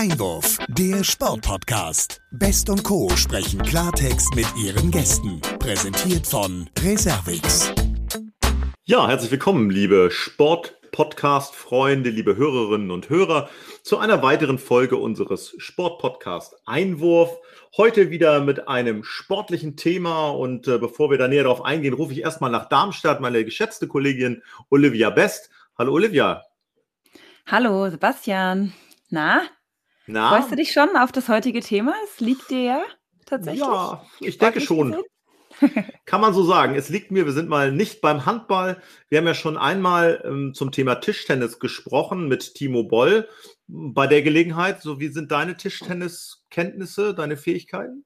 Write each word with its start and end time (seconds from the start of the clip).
Einwurf, 0.00 0.56
der 0.68 1.04
Sportpodcast. 1.04 2.22
Best 2.30 2.70
und 2.70 2.82
Co. 2.84 3.10
sprechen 3.16 3.60
Klartext 3.60 4.34
mit 4.34 4.46
ihren 4.56 4.90
Gästen. 4.90 5.42
Präsentiert 5.58 6.26
von 6.26 6.70
Reservix. 6.82 7.70
Ja, 8.84 9.06
herzlich 9.08 9.30
willkommen, 9.30 9.68
liebe 9.68 10.08
Sport-Podcast-Freunde, 10.10 12.08
liebe 12.08 12.34
Hörerinnen 12.34 12.90
und 12.90 13.10
Hörer, 13.10 13.50
zu 13.82 13.98
einer 13.98 14.22
weiteren 14.22 14.58
Folge 14.58 14.96
unseres 14.96 15.54
Sport-Podcast 15.58 16.56
Einwurf. 16.64 17.36
Heute 17.76 18.08
wieder 18.08 18.40
mit 18.40 18.68
einem 18.68 19.04
sportlichen 19.04 19.76
Thema 19.76 20.30
und 20.30 20.66
äh, 20.66 20.78
bevor 20.78 21.10
wir 21.10 21.18
da 21.18 21.28
näher 21.28 21.42
darauf 21.42 21.62
eingehen, 21.62 21.92
rufe 21.92 22.14
ich 22.14 22.22
erstmal 22.22 22.50
nach 22.50 22.70
Darmstadt 22.70 23.20
meine 23.20 23.44
geschätzte 23.44 23.86
Kollegin 23.86 24.42
Olivia 24.70 25.10
Best. 25.10 25.50
Hallo 25.76 25.92
Olivia. 25.92 26.42
Hallo 27.46 27.90
Sebastian. 27.90 28.72
Na? 29.10 29.42
Na? 30.10 30.30
Freust 30.30 30.50
du 30.50 30.56
dich 30.56 30.72
schon 30.72 30.96
auf 30.96 31.12
das 31.12 31.28
heutige 31.28 31.60
Thema? 31.60 31.94
Es 32.04 32.20
liegt 32.20 32.50
dir 32.50 32.62
ja 32.62 32.82
tatsächlich. 33.26 33.62
Ja, 33.62 34.04
ich 34.20 34.38
denke 34.38 34.60
schon. 34.60 34.96
Kann 36.06 36.20
man 36.20 36.34
so 36.34 36.42
sagen. 36.42 36.74
Es 36.74 36.88
liegt 36.88 37.10
mir, 37.10 37.26
wir 37.26 37.32
sind 37.32 37.48
mal 37.48 37.70
nicht 37.70 38.00
beim 38.00 38.26
Handball. 38.26 38.82
Wir 39.08 39.18
haben 39.18 39.26
ja 39.26 39.34
schon 39.34 39.56
einmal 39.56 40.22
ähm, 40.24 40.54
zum 40.54 40.72
Thema 40.72 40.96
Tischtennis 40.96 41.58
gesprochen 41.58 42.28
mit 42.28 42.54
Timo 42.54 42.84
Boll. 42.84 43.28
Bei 43.68 44.06
der 44.06 44.22
Gelegenheit, 44.22 44.82
so 44.82 44.98
wie 45.00 45.08
sind 45.08 45.30
deine 45.30 45.56
Tischtenniskenntnisse, 45.56 47.14
deine 47.14 47.36
Fähigkeiten? 47.36 48.04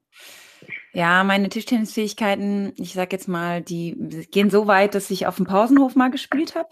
Ja, 0.93 1.25
meine 1.25 1.49
Tischtennisfähigkeiten, 1.49 2.73
ich 2.77 2.93
sag 2.93 3.13
jetzt 3.13 3.29
mal, 3.29 3.63
die 3.63 4.27
gehen 4.31 4.51
so 4.51 4.67
weit, 4.67 4.95
dass 4.95 5.11
ich 5.11 5.27
auf 5.27 5.37
dem 5.37 5.47
Pausenhof 5.47 5.95
mal 5.97 6.11
gespielt 6.11 6.55
habe. 6.55 6.69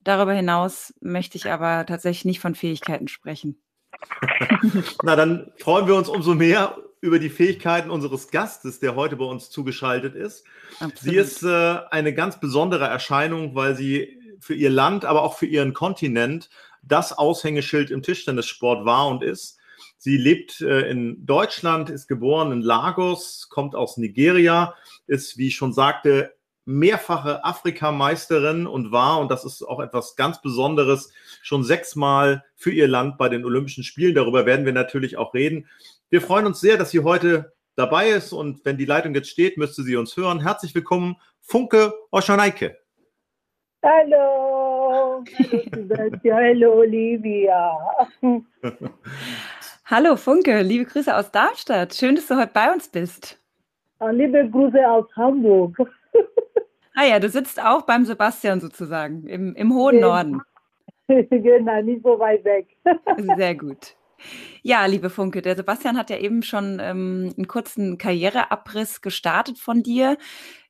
Darüber 0.00 0.32
hinaus 0.32 0.94
möchte 1.00 1.38
ich 1.38 1.50
aber 1.50 1.86
tatsächlich 1.86 2.24
nicht 2.24 2.40
von 2.40 2.54
Fähigkeiten 2.54 3.08
sprechen. 3.08 3.63
Na, 5.02 5.16
dann 5.16 5.52
freuen 5.58 5.86
wir 5.86 5.94
uns 5.94 6.08
umso 6.08 6.34
mehr 6.34 6.76
über 7.00 7.18
die 7.18 7.28
Fähigkeiten 7.28 7.90
unseres 7.90 8.30
Gastes, 8.30 8.80
der 8.80 8.96
heute 8.96 9.16
bei 9.16 9.26
uns 9.26 9.50
zugeschaltet 9.50 10.14
ist. 10.14 10.44
Absolut. 10.80 10.98
Sie 10.98 11.16
ist 11.16 11.42
äh, 11.42 11.78
eine 11.90 12.14
ganz 12.14 12.40
besondere 12.40 12.86
Erscheinung, 12.86 13.54
weil 13.54 13.76
sie 13.76 14.18
für 14.40 14.54
ihr 14.54 14.70
Land, 14.70 15.04
aber 15.04 15.22
auch 15.22 15.36
für 15.36 15.46
ihren 15.46 15.74
Kontinent 15.74 16.48
das 16.82 17.12
Aushängeschild 17.12 17.90
im 17.90 18.02
Tischtennissport 18.02 18.84
war 18.84 19.08
und 19.08 19.22
ist. 19.22 19.58
Sie 19.96 20.16
lebt 20.16 20.60
äh, 20.60 20.88
in 20.90 21.24
Deutschland, 21.26 21.90
ist 21.90 22.08
geboren 22.08 22.52
in 22.52 22.62
Lagos, 22.62 23.48
kommt 23.48 23.74
aus 23.74 23.96
Nigeria, 23.96 24.74
ist, 25.06 25.38
wie 25.38 25.48
ich 25.48 25.56
schon 25.56 25.72
sagte, 25.72 26.34
mehrfache 26.64 27.44
Afrikameisterin 27.44 28.66
und 28.66 28.90
war, 28.92 29.20
und 29.20 29.30
das 29.30 29.44
ist 29.44 29.62
auch 29.62 29.80
etwas 29.80 30.16
ganz 30.16 30.40
Besonderes, 30.40 31.12
schon 31.42 31.62
sechsmal 31.62 32.44
für 32.56 32.70
ihr 32.70 32.88
Land 32.88 33.18
bei 33.18 33.28
den 33.28 33.44
Olympischen 33.44 33.84
Spielen. 33.84 34.14
Darüber 34.14 34.46
werden 34.46 34.64
wir 34.64 34.72
natürlich 34.72 35.16
auch 35.16 35.34
reden. 35.34 35.68
Wir 36.10 36.20
freuen 36.20 36.46
uns 36.46 36.60
sehr, 36.60 36.76
dass 36.76 36.90
sie 36.90 37.00
heute 37.00 37.52
dabei 37.76 38.10
ist 38.10 38.32
und 38.32 38.64
wenn 38.64 38.78
die 38.78 38.84
Leitung 38.84 39.14
jetzt 39.14 39.28
steht, 39.28 39.58
müsste 39.58 39.82
sie 39.82 39.96
uns 39.96 40.16
hören. 40.16 40.40
Herzlich 40.40 40.74
willkommen, 40.74 41.16
Funke 41.40 41.92
Oschanaike. 42.10 42.78
Hallo, 43.82 45.22
hallo 46.24 46.72
Olivia. 46.72 47.76
hallo 49.84 50.16
Funke, 50.16 50.62
liebe 50.62 50.86
Grüße 50.86 51.14
aus 51.14 51.30
Darmstadt. 51.30 51.94
Schön, 51.94 52.14
dass 52.14 52.26
du 52.26 52.36
heute 52.36 52.52
bei 52.54 52.72
uns 52.72 52.88
bist. 52.88 53.38
Ah, 53.98 54.10
liebe 54.10 54.48
Grüße 54.48 54.88
aus 54.88 55.04
Hamburg. 55.16 55.76
Ah 56.96 57.04
ja, 57.04 57.18
du 57.18 57.28
sitzt 57.28 57.60
auch 57.60 57.82
beim 57.82 58.04
Sebastian 58.04 58.60
sozusagen, 58.60 59.26
im, 59.26 59.54
im 59.56 59.74
hohen. 59.74 59.98
Norden. 59.98 60.40
genau, 61.08 61.82
nicht 61.82 62.02
so 62.04 62.18
weit 62.18 62.44
weg. 62.44 62.68
Sehr 63.36 63.54
gut. 63.56 63.96
Ja, 64.62 64.86
liebe 64.86 65.10
Funke, 65.10 65.42
der 65.42 65.56
Sebastian 65.56 65.98
hat 65.98 66.08
ja 66.08 66.16
eben 66.16 66.42
schon 66.42 66.78
ähm, 66.80 67.34
einen 67.36 67.46
kurzen 67.46 67.98
Karriereabriss 67.98 69.02
gestartet 69.02 69.58
von 69.58 69.82
dir. 69.82 70.16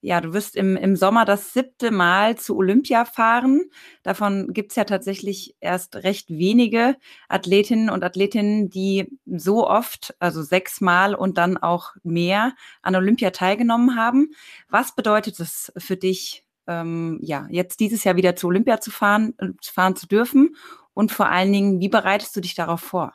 Ja, 0.01 0.21
du 0.21 0.33
wirst 0.35 0.57
im, 0.57 0.77
im 0.77 0.97
Sommer 0.97 1.25
das 1.25 1.53
siebte 1.53 1.91
Mal 1.91 2.37
zu 2.37 2.57
Olympia 2.57 3.05
fahren. 3.05 3.63
Davon 4.03 4.53
gibt 4.53 4.73
es 4.73 4.77
ja 4.77 4.85
tatsächlich 4.85 5.57
erst 5.61 5.97
recht 5.97 6.29
wenige 6.29 6.97
Athletinnen 7.29 7.89
und 7.89 8.03
Athletinnen, 8.03 8.69
die 8.69 9.17
so 9.27 9.67
oft, 9.69 10.15
also 10.19 10.43
sechsmal 10.43 11.15
und 11.15 11.39
dann 11.39 11.57
auch 11.57 11.93
mehr 12.03 12.55
an 12.83 12.97
Olympia 12.97 13.31
teilgenommen 13.31 13.97
haben. 13.97 14.31
Was 14.69 14.95
bedeutet 14.95 15.39
es 15.41 15.73
für 15.79 15.97
dich, 15.97 16.45
ähm, 16.67 17.19
ja, 17.23 17.47
jetzt 17.49 17.81
dieses 17.81 18.03
Jahr 18.05 18.17
wieder 18.17 18.35
zu 18.35 18.49
Olympia 18.49 18.81
zu 18.81 18.91
fahren, 18.91 19.35
äh, 19.39 19.51
fahren 19.63 19.95
zu 19.95 20.09
dürfen? 20.09 20.57
Und 20.95 21.13
vor 21.13 21.29
allen 21.29 21.53
Dingen, 21.53 21.81
wie 21.81 21.89
bereitest 21.89 22.35
du 22.37 22.41
dich 22.41 22.55
darauf 22.55 22.81
vor? 22.81 23.15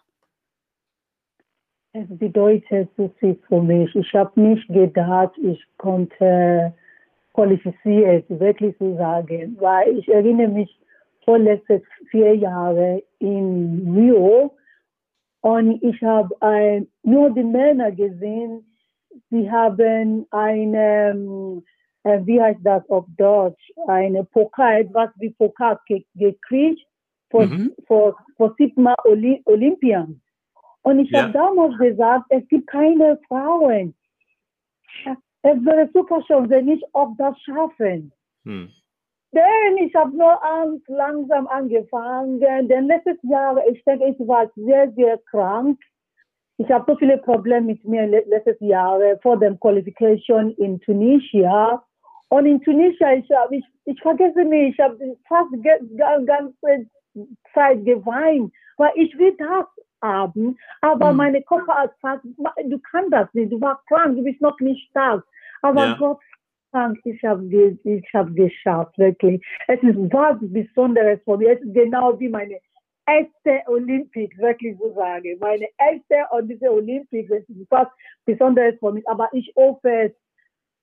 Es 1.94 2.08
bedeutet 2.08 2.90
so 2.98 3.10
viel 3.20 3.36
für 3.48 3.62
mich. 3.62 3.96
Ich 3.96 4.14
habe 4.14 4.40
nicht 4.40 4.68
gedacht, 4.68 5.32
ich 5.42 5.64
konnte 5.78 6.72
qualifiziert, 7.34 8.26
wirklich 8.30 8.78
zu 8.78 8.96
sagen, 8.96 9.58
weil 9.60 9.98
ich 9.98 10.08
erinnere 10.08 10.50
mich 10.50 10.80
vor 11.26 11.40
letzten 11.40 11.82
vier 12.12 12.36
Jahren 12.36 13.02
in 13.18 13.92
Rio 13.96 14.52
und 15.42 15.82
ich 15.82 16.02
habe 16.04 16.36
äh, 16.42 16.84
nur 17.04 17.32
die 17.32 17.44
Männer 17.44 17.92
gesehen, 17.92 18.64
sie 19.32 19.50
haben 19.50 20.28
eine, 20.30 21.64
äh, 22.04 22.20
wie 22.24 22.42
heißt 22.42 22.60
das 22.64 22.88
auf 22.90 23.06
Deutsch, 23.18 23.72
eine 23.88 24.26
Pokal, 24.26 24.82
etwas 24.82 25.10
wie 25.18 25.32
Pokal 25.32 25.80
gekriegt 26.16 26.86
vor, 27.32 27.46
mhm. 27.46 27.72
vor, 27.88 28.16
vor 28.38 28.54
siebmal 28.58 28.96
Olympien. 29.46 30.22
Und 30.84 31.00
ich 31.00 31.10
ja. 31.12 31.24
habe 31.24 31.34
damals 31.34 31.78
gesagt, 31.78 32.26
es 32.30 32.48
gibt 32.48 32.68
keine 32.68 33.20
Frauen. 33.28 33.94
Es 35.42 35.66
wäre 35.66 35.90
super 35.94 36.22
schön, 36.24 36.50
wenn 36.50 36.68
ich 36.68 36.84
auch 36.94 37.12
das 37.18 37.40
schaffen. 37.42 38.12
Hm. 38.46 38.70
Denn 39.32 39.78
ich 39.78 39.94
habe 39.96 40.16
nur 40.16 40.40
langsam 40.88 41.48
angefangen. 41.48 42.40
Denn 42.40 42.88
letztes 42.88 43.18
Jahr, 43.24 43.58
ich 43.68 43.84
denke, 43.84 44.08
ich 44.08 44.28
war 44.28 44.50
sehr, 44.56 44.92
sehr 44.94 45.18
krank. 45.30 45.80
Ich 46.58 46.70
habe 46.70 46.92
so 46.92 46.98
viele 46.98 47.18
Probleme 47.20 47.68
mit 47.68 47.86
mir 47.86 48.08
letztes 48.08 48.60
Jahr 48.60 49.00
vor 49.22 49.38
dem 49.38 49.60
Qualification 49.60 50.52
in 50.56 50.80
Tunisia. 50.82 51.82
Und 52.30 52.46
in 52.46 52.62
Tunisia, 52.62 53.14
ich, 53.14 53.30
hab, 53.32 53.52
ich, 53.52 53.66
ich 53.86 54.02
vergesse 54.02 54.44
mich, 54.44 54.74
ich 54.74 54.80
habe 54.80 54.98
fast 55.28 55.50
die 55.54 55.62
ganze 55.96 56.86
Zeit 57.54 57.86
geweint, 57.86 58.52
weil 58.78 58.92
ich 58.96 59.18
will 59.18 59.36
das 59.38 59.66
haben, 60.02 60.58
aber 60.82 61.12
mhm. 61.12 61.18
meine 61.18 61.42
Körper 61.44 61.92
sagt, 62.02 62.24
du 62.24 62.80
kannst 62.92 63.14
das 63.14 63.34
nicht, 63.34 63.52
du 63.52 63.60
warst 63.60 63.86
krank, 63.88 64.16
du 64.16 64.24
bist 64.24 64.42
noch 64.42 64.60
nicht 64.60 64.90
stark. 64.90 65.24
Aber 65.62 65.86
ja. 65.86 65.96
Gott 66.00 66.20
Dank, 66.72 67.00
ich 67.04 67.24
habe 67.24 67.44
ich 67.84 68.14
hab 68.14 68.36
geschafft, 68.36 68.98
wirklich. 68.98 69.44
Es 69.68 69.82
ist 69.82 69.98
was 70.14 70.38
Besonderes 70.40 71.20
für 71.26 71.38
mich. 71.38 71.50
Es 71.50 71.62
ist 71.62 71.74
genau 71.74 72.20
wie 72.20 72.30
meine 72.30 72.60
erste 73.08 73.68
Olympik, 73.68 74.38
wirklich 74.38 74.78
so 74.78 74.94
sagen. 74.94 75.38
Meine 75.40 75.68
erste 75.80 76.28
und 76.32 76.48
diese 76.48 76.72
Olympik, 76.72 77.28
das 77.30 77.40
ist 77.50 77.66
was 77.72 77.88
Besonderes 78.26 78.76
für 78.80 78.92
mich. 78.92 79.08
Aber 79.08 79.30
ich 79.34 79.52
hoffe, 79.56 79.90
es 79.90 80.14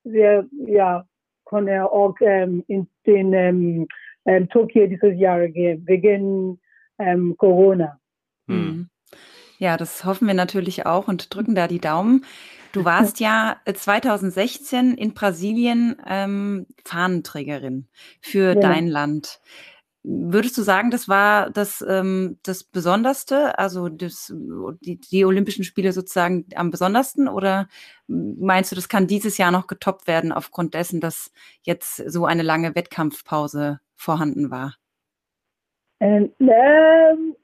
wir, 0.03 0.49
ja, 0.67 1.05
können 1.45 1.81
auch 1.81 2.15
ähm, 2.21 2.65
in, 2.69 2.89
in 3.05 3.33
ähm, 3.33 3.89
ähm, 4.25 4.49
Tokio 4.49 4.87
dieses 4.87 5.19
Jahr 5.19 5.47
gehen, 5.49 5.83
wegen 5.87 6.61
ähm, 6.99 7.37
Corona. 7.37 7.99
Hm. 8.49 8.89
Ja, 9.59 9.77
das 9.77 10.05
hoffen 10.05 10.27
wir 10.27 10.35
natürlich 10.35 10.87
auch 10.87 11.09
und 11.09 11.35
drücken 11.35 11.55
da 11.55 11.67
die 11.67 11.81
Daumen. 11.81 12.25
Du 12.73 12.85
warst 12.85 13.21
ja 13.21 13.57
2016 13.65 14.99
äh, 14.99 15.01
in 15.01 15.15
Brasilien 15.15 15.97
ähm, 16.07 16.67
Fahnenträgerin 16.85 17.89
für 18.21 18.55
ja. 18.55 18.61
dein 18.61 18.87
Land. 18.87 19.41
Würdest 20.03 20.57
du 20.59 20.63
sagen, 20.63 20.91
das 20.91 21.09
war 21.09 21.51
das, 21.51 21.83
ähm, 21.89 22.39
das 22.43 22.65
Besonderste, 22.65 23.59
also 23.59 23.89
das, 23.89 24.33
die, 24.83 25.01
die 25.01 25.25
Olympischen 25.25 25.65
Spiele 25.65 25.93
sozusagen 25.93 26.45
am 26.55 26.71
besondersten? 26.71 27.29
Oder 27.29 27.67
meinst 28.07 28.71
du, 28.71 28.77
das 28.77 28.89
kann 28.89 29.07
dieses 29.07 29.39
Jahr 29.39 29.51
noch 29.51 29.67
getoppt 29.67 30.07
werden 30.07 30.31
aufgrund 30.31 30.75
dessen, 30.75 31.01
dass 31.01 31.33
jetzt 31.63 31.97
so 31.97 32.27
eine 32.27 32.43
lange 32.43 32.75
Wettkampfpause 32.75 33.81
vorhanden 33.95 34.51
war? 34.51 34.77
Ähm, 35.99 36.31
ähm 36.41 37.37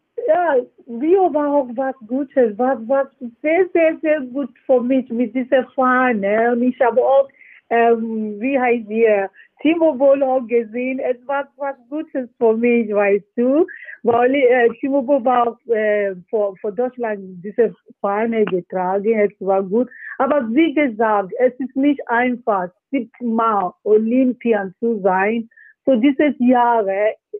auch 1.62 1.76
was 1.76 1.94
Gutes, 2.06 2.58
war, 2.58 2.76
war 2.88 3.10
sehr, 3.40 3.66
sehr, 3.72 3.96
sehr 4.00 4.20
gut 4.20 4.50
für 4.66 4.80
mich 4.80 5.08
mit 5.10 5.34
dieser 5.34 5.64
Fahne. 5.74 6.52
Und 6.52 6.62
ich 6.62 6.80
habe 6.80 7.00
auch, 7.00 7.28
ähm, 7.70 8.40
wie 8.40 8.58
heißt 8.58 8.90
ihr, 8.90 9.30
Timo 9.60 9.94
Boll 9.94 10.22
auch 10.24 10.44
gesehen. 10.48 10.98
Es 10.98 11.16
war 11.26 11.48
was 11.56 11.76
Gutes 11.88 12.28
für 12.36 12.56
mich, 12.56 12.92
weißt 12.92 13.24
du. 13.36 13.64
Weil 14.02 14.34
äh, 14.34 14.68
Timo 14.80 15.02
Boll 15.02 15.24
war 15.24 15.48
auch 15.48 15.72
äh, 15.72 16.14
für, 16.28 16.54
für 16.60 16.72
Deutschland 16.72 17.20
diese 17.44 17.72
Fahne 18.00 18.44
getragen. 18.46 19.20
Es 19.20 19.32
war 19.38 19.62
gut. 19.62 19.88
Aber 20.18 20.48
wie 20.50 20.74
gesagt, 20.74 21.32
es 21.38 21.52
ist 21.60 21.76
nicht 21.76 22.00
einfach, 22.08 22.70
siebmal 22.90 23.72
Olympian 23.84 24.74
zu 24.80 25.00
sein. 25.00 25.48
So 25.86 25.94
dieses 25.96 26.34
Jahr 26.38 26.84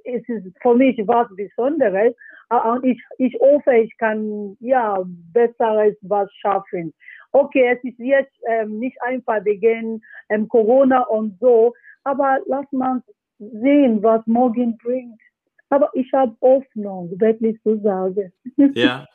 es 0.05 0.29
ist 0.29 0.47
für 0.61 0.75
mich 0.75 0.97
was 1.07 1.29
Besonderes. 1.37 2.15
Und 2.51 2.85
ich, 2.85 3.03
ich 3.19 3.35
hoffe, 3.41 3.75
ich 3.77 3.97
kann 3.99 4.57
ja 4.61 5.03
besseres 5.33 5.97
was 6.03 6.33
schaffen. 6.35 6.93
Okay, 7.33 7.77
es 7.77 7.85
ist 7.85 7.99
jetzt 7.99 8.35
ähm, 8.47 8.79
nicht 8.79 9.01
einfach 9.03 9.45
wegen 9.45 10.03
ähm, 10.29 10.49
Corona 10.49 11.03
und 11.05 11.39
so, 11.41 11.73
aber 12.05 12.41
lass 12.47 12.71
mal 12.73 13.03
sehen, 13.39 14.03
was 14.03 14.27
morgen 14.27 14.77
bringt. 14.77 15.21
Aber 15.71 15.89
ich 15.95 16.13
habe 16.13 16.37
Hoffnung, 16.43 17.11
wirklich 17.19 17.61
zu 17.63 17.79
sagen. 17.81 18.33
Ja. 18.75 19.07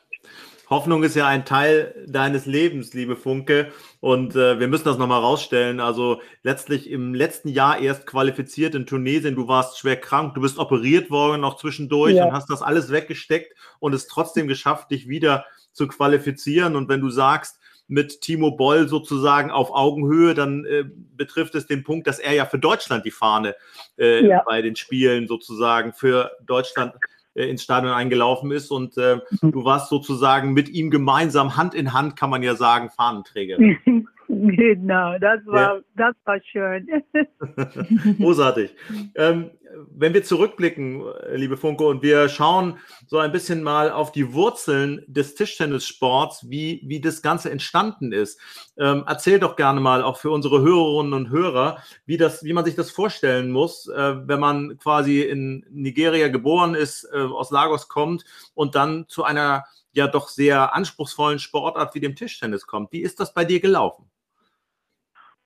Hoffnung 0.70 1.02
ist 1.02 1.16
ja 1.16 1.26
ein 1.26 1.46
Teil 1.46 1.94
deines 2.06 2.44
Lebens, 2.44 2.92
liebe 2.92 3.16
Funke. 3.16 3.72
Und 4.00 4.36
äh, 4.36 4.60
wir 4.60 4.68
müssen 4.68 4.84
das 4.84 4.98
nochmal 4.98 5.20
rausstellen. 5.20 5.80
Also 5.80 6.20
letztlich 6.42 6.90
im 6.90 7.14
letzten 7.14 7.48
Jahr 7.48 7.80
erst 7.80 8.06
qualifiziert 8.06 8.74
in 8.74 8.84
Tunesien. 8.84 9.34
Du 9.34 9.48
warst 9.48 9.78
schwer 9.78 9.96
krank, 9.96 10.34
du 10.34 10.42
bist 10.42 10.58
operiert 10.58 11.10
worden 11.10 11.40
noch 11.40 11.56
zwischendurch 11.56 12.16
ja. 12.16 12.26
und 12.26 12.32
hast 12.32 12.50
das 12.50 12.60
alles 12.60 12.90
weggesteckt 12.90 13.54
und 13.78 13.94
es 13.94 14.08
trotzdem 14.08 14.46
geschafft, 14.46 14.90
dich 14.90 15.08
wieder 15.08 15.46
zu 15.72 15.88
qualifizieren. 15.88 16.76
Und 16.76 16.88
wenn 16.88 17.00
du 17.00 17.08
sagst, 17.08 17.58
mit 17.90 18.20
Timo 18.20 18.50
Boll 18.50 18.86
sozusagen 18.86 19.50
auf 19.50 19.70
Augenhöhe, 19.70 20.34
dann 20.34 20.66
äh, 20.66 20.84
betrifft 21.16 21.54
es 21.54 21.66
den 21.66 21.82
Punkt, 21.82 22.06
dass 22.06 22.18
er 22.18 22.34
ja 22.34 22.44
für 22.44 22.58
Deutschland 22.58 23.06
die 23.06 23.10
Fahne 23.10 23.56
äh, 23.98 24.26
ja. 24.26 24.42
bei 24.44 24.60
den 24.60 24.76
Spielen 24.76 25.26
sozusagen 25.26 25.94
für 25.94 26.30
Deutschland 26.44 26.92
ins 27.34 27.62
Stadion 27.62 27.92
eingelaufen 27.92 28.50
ist 28.50 28.70
und 28.70 28.96
äh, 28.98 29.20
mhm. 29.40 29.52
du 29.52 29.64
warst 29.64 29.88
sozusagen 29.88 30.52
mit 30.52 30.68
ihm 30.68 30.90
gemeinsam 30.90 31.56
Hand 31.56 31.74
in 31.74 31.92
Hand, 31.92 32.16
kann 32.16 32.30
man 32.30 32.42
ja 32.42 32.54
sagen, 32.54 32.90
Fahnenträgerin. 32.90 34.08
Genau, 34.58 35.18
das 35.18 35.40
war, 35.46 35.76
ja. 35.76 35.80
das 35.96 36.14
war 36.24 36.38
schön. 36.42 36.86
Großartig. 38.18 38.74
Ähm, 39.14 39.50
wenn 39.90 40.14
wir 40.14 40.22
zurückblicken, 40.22 41.02
liebe 41.32 41.56
Funke, 41.56 41.84
und 41.84 42.02
wir 42.02 42.28
schauen 42.28 42.78
so 43.06 43.18
ein 43.18 43.32
bisschen 43.32 43.62
mal 43.62 43.90
auf 43.90 44.12
die 44.12 44.32
Wurzeln 44.32 45.02
des 45.06 45.34
Tischtennissports, 45.34 46.48
wie, 46.50 46.82
wie 46.84 47.00
das 47.00 47.22
Ganze 47.22 47.50
entstanden 47.50 48.12
ist. 48.12 48.40
Ähm, 48.78 49.04
erzähl 49.06 49.38
doch 49.38 49.56
gerne 49.56 49.80
mal 49.80 50.02
auch 50.02 50.18
für 50.18 50.30
unsere 50.30 50.60
Hörerinnen 50.60 51.14
und 51.14 51.30
Hörer, 51.30 51.78
wie, 52.06 52.16
das, 52.16 52.44
wie 52.44 52.52
man 52.52 52.64
sich 52.64 52.74
das 52.74 52.90
vorstellen 52.90 53.50
muss, 53.50 53.88
äh, 53.88 54.28
wenn 54.28 54.40
man 54.40 54.78
quasi 54.78 55.22
in 55.22 55.64
Nigeria 55.70 56.28
geboren 56.28 56.74
ist, 56.74 57.08
äh, 57.12 57.18
aus 57.18 57.50
Lagos 57.50 57.88
kommt 57.88 58.24
und 58.54 58.74
dann 58.74 59.06
zu 59.08 59.24
einer 59.24 59.64
ja 59.92 60.06
doch 60.06 60.28
sehr 60.28 60.74
anspruchsvollen 60.74 61.38
Sportart 61.38 61.94
wie 61.94 62.00
dem 62.00 62.14
Tischtennis 62.14 62.66
kommt. 62.66 62.92
Wie 62.92 63.00
ist 63.00 63.20
das 63.20 63.34
bei 63.34 63.44
dir 63.44 63.60
gelaufen? 63.60 64.07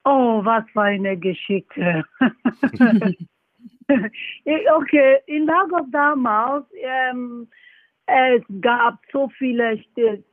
Oh, 0.04 0.44
was 0.44 0.64
für 0.72 0.82
eine 0.82 1.16
Geschichte. 1.16 2.04
okay, 3.88 5.18
in 5.26 5.46
Lagos 5.46 5.86
damals, 5.90 6.66
ähm, 6.82 7.48
es 8.06 8.42
gab 8.60 8.98
so 9.12 9.28
viele 9.38 9.78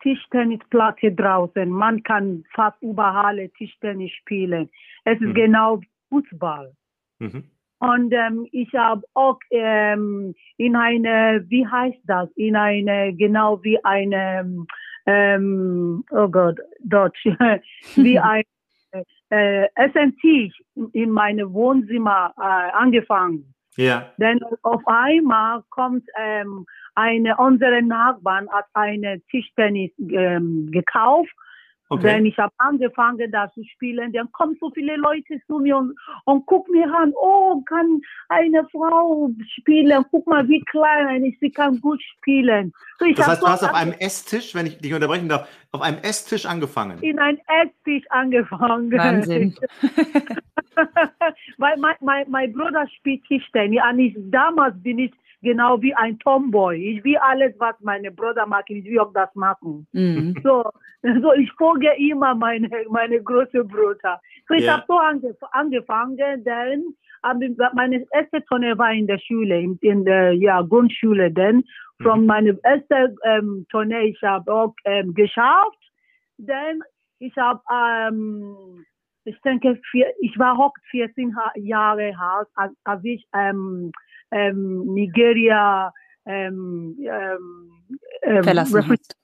Tischtennisplätze 0.02 1.12
draußen. 1.12 1.70
Man 1.70 2.02
kann 2.04 2.44
fast 2.54 2.82
überall 2.82 3.48
Tischtennis 3.50 4.12
spielen. 4.14 4.70
Es 5.06 5.22
ist 5.22 5.28
mhm. 5.28 5.34
genau 5.36 5.82
Fußball. 6.10 6.74
Mhm. 7.20 7.44
Und 7.80 8.14
ähm, 8.14 8.48
ich 8.52 8.74
habe 8.74 9.04
auch 9.14 9.40
ähm, 9.52 10.36
in 10.58 10.76
eine, 10.76 11.46
wie 11.48 11.66
heißt 11.66 12.00
das, 12.06 12.30
in 12.36 12.56
eine, 12.56 13.14
genau 13.14 13.64
wie 13.64 13.84
eine, 13.86 14.66
ähm, 15.06 16.04
oh 16.12 16.28
Gott, 16.28 16.60
Deutsch, 16.84 17.24
wie 17.96 18.20
ein 18.20 18.44
äh, 19.30 19.68
SNT 19.76 20.54
in 20.94 21.12
meinem 21.12 21.54
Wohnzimmer 21.54 22.34
äh, 22.38 22.42
angefangen. 22.42 23.54
Ja. 23.76 24.12
Denn 24.18 24.40
auf 24.64 24.82
einmal 24.88 25.64
kommt 25.70 26.04
ähm, 26.18 26.66
eine 26.96 27.38
unserer 27.38 27.82
Nachbarn 27.82 28.50
hat 28.50 28.66
eine 28.74 29.22
Tischtennis 29.30 29.92
ähm, 30.00 30.70
gekauft 30.72 31.32
Okay. 31.92 32.04
Wenn 32.04 32.26
ich 32.28 32.38
habe 32.38 32.54
angefangen, 32.60 33.32
da 33.32 33.52
zu 33.52 33.64
spielen, 33.64 34.14
dann 34.14 34.32
kommen 34.32 34.56
so 34.60 34.70
viele 34.72 34.96
Leute 34.96 35.42
zu 35.48 35.58
mir 35.58 35.76
und, 35.76 35.98
und 36.26 36.46
gucken 36.46 36.76
mir 36.76 36.94
an, 36.94 37.14
oh, 37.20 37.62
kann 37.62 38.00
eine 38.30 38.64
Frau 38.72 39.32
spielen? 39.58 40.06
Guck 40.12 40.28
mal, 40.28 40.48
wie 40.48 40.64
klein 40.66 41.26
ist, 41.26 41.40
sie 41.40 41.50
kann 41.50 41.82
gut 41.82 42.00
spielen. 42.18 42.72
So, 43.00 43.06
das 43.12 43.28
heißt, 43.28 43.42
du 43.42 43.48
hast 43.48 43.64
auf 43.64 43.74
einem 43.74 43.94
Esstisch, 43.94 44.54
wenn 44.54 44.68
ich 44.68 44.78
dich 44.78 44.94
unterbrechen 44.94 45.30
darf, 45.30 45.50
auf 45.72 45.82
einem 45.82 45.98
Esstisch 46.04 46.46
angefangen? 46.46 47.00
In 47.02 47.18
einem 47.18 47.40
Esstisch 47.64 48.06
angefangen. 48.12 48.92
Wahnsinn. 48.92 49.56
Weil 51.58 51.78
mein, 51.78 51.96
mein, 52.02 52.30
mein 52.30 52.54
Bruder 52.54 52.88
spielt 52.98 53.24
Tischtennis 53.26 53.82
und 53.92 54.00
ich, 54.00 54.16
damals 54.32 54.82
bin 54.84 55.00
ich 55.00 55.12
genau 55.42 55.82
wie 55.82 55.94
ein 55.96 56.20
Tomboy. 56.20 56.76
Ich 56.76 57.04
will 57.04 57.18
alles, 57.18 57.54
was 57.60 57.76
meine 57.80 58.12
Brüder 58.12 58.46
machen, 58.46 58.78
ich 58.78 58.86
will 58.86 59.00
auch 59.00 59.14
das 59.14 59.34
machen. 59.36 59.88
Mhm. 59.94 60.36
So, 60.44 60.64
so, 61.22 61.34
ich 61.34 61.52
folge 61.54 61.90
immer 61.98 62.36
meine, 62.36 62.70
meine 62.90 63.22
große 63.22 63.64
Brüder. 63.64 64.20
So, 64.48 64.54
ich 64.56 64.64
yeah. 64.64 64.74
habe 64.74 64.86
so 64.88 64.98
angef 64.98 65.38
angefangen, 65.52 66.44
denn 66.44 66.96
meine 67.74 68.06
erste 68.12 68.44
Tonne 68.46 68.78
war 68.78 68.94
in 68.94 69.08
der 69.08 69.20
Schule, 69.20 69.60
in, 69.60 69.78
in 69.82 70.06
der 70.06 70.34
ja, 70.34 70.62
Grundschule, 70.62 71.32
denn 71.32 71.64
von 72.02 72.22
mhm. 72.22 72.26
meiner 72.28 72.54
ersten 72.64 73.18
ähm, 73.24 73.66
Tonne, 73.70 74.04
ich 74.04 74.22
habe 74.24 74.54
auch 74.54 74.74
ähm, 74.86 75.14
geschafft, 75.14 75.80
denn 76.38 76.82
ich 77.20 77.36
habe, 77.38 77.62
ähm, 77.72 78.86
ich 79.26 79.40
denke, 79.42 79.80
vier, 79.92 80.08
ich 80.22 80.38
war 80.40 80.58
auch 80.58 80.74
14 80.92 81.36
Jahre 81.56 82.14
alt, 82.18 82.48
als, 82.56 82.74
als 82.86 83.04
ich 83.04 83.28
ähm, 83.34 83.92
ähm, 84.32 84.94
Nigeria 84.94 85.92
ähm, 86.26 86.96
ähm, 87.00 87.98
ähm 88.22 88.44
verlassen 88.44 88.90
hast. 88.90 89.16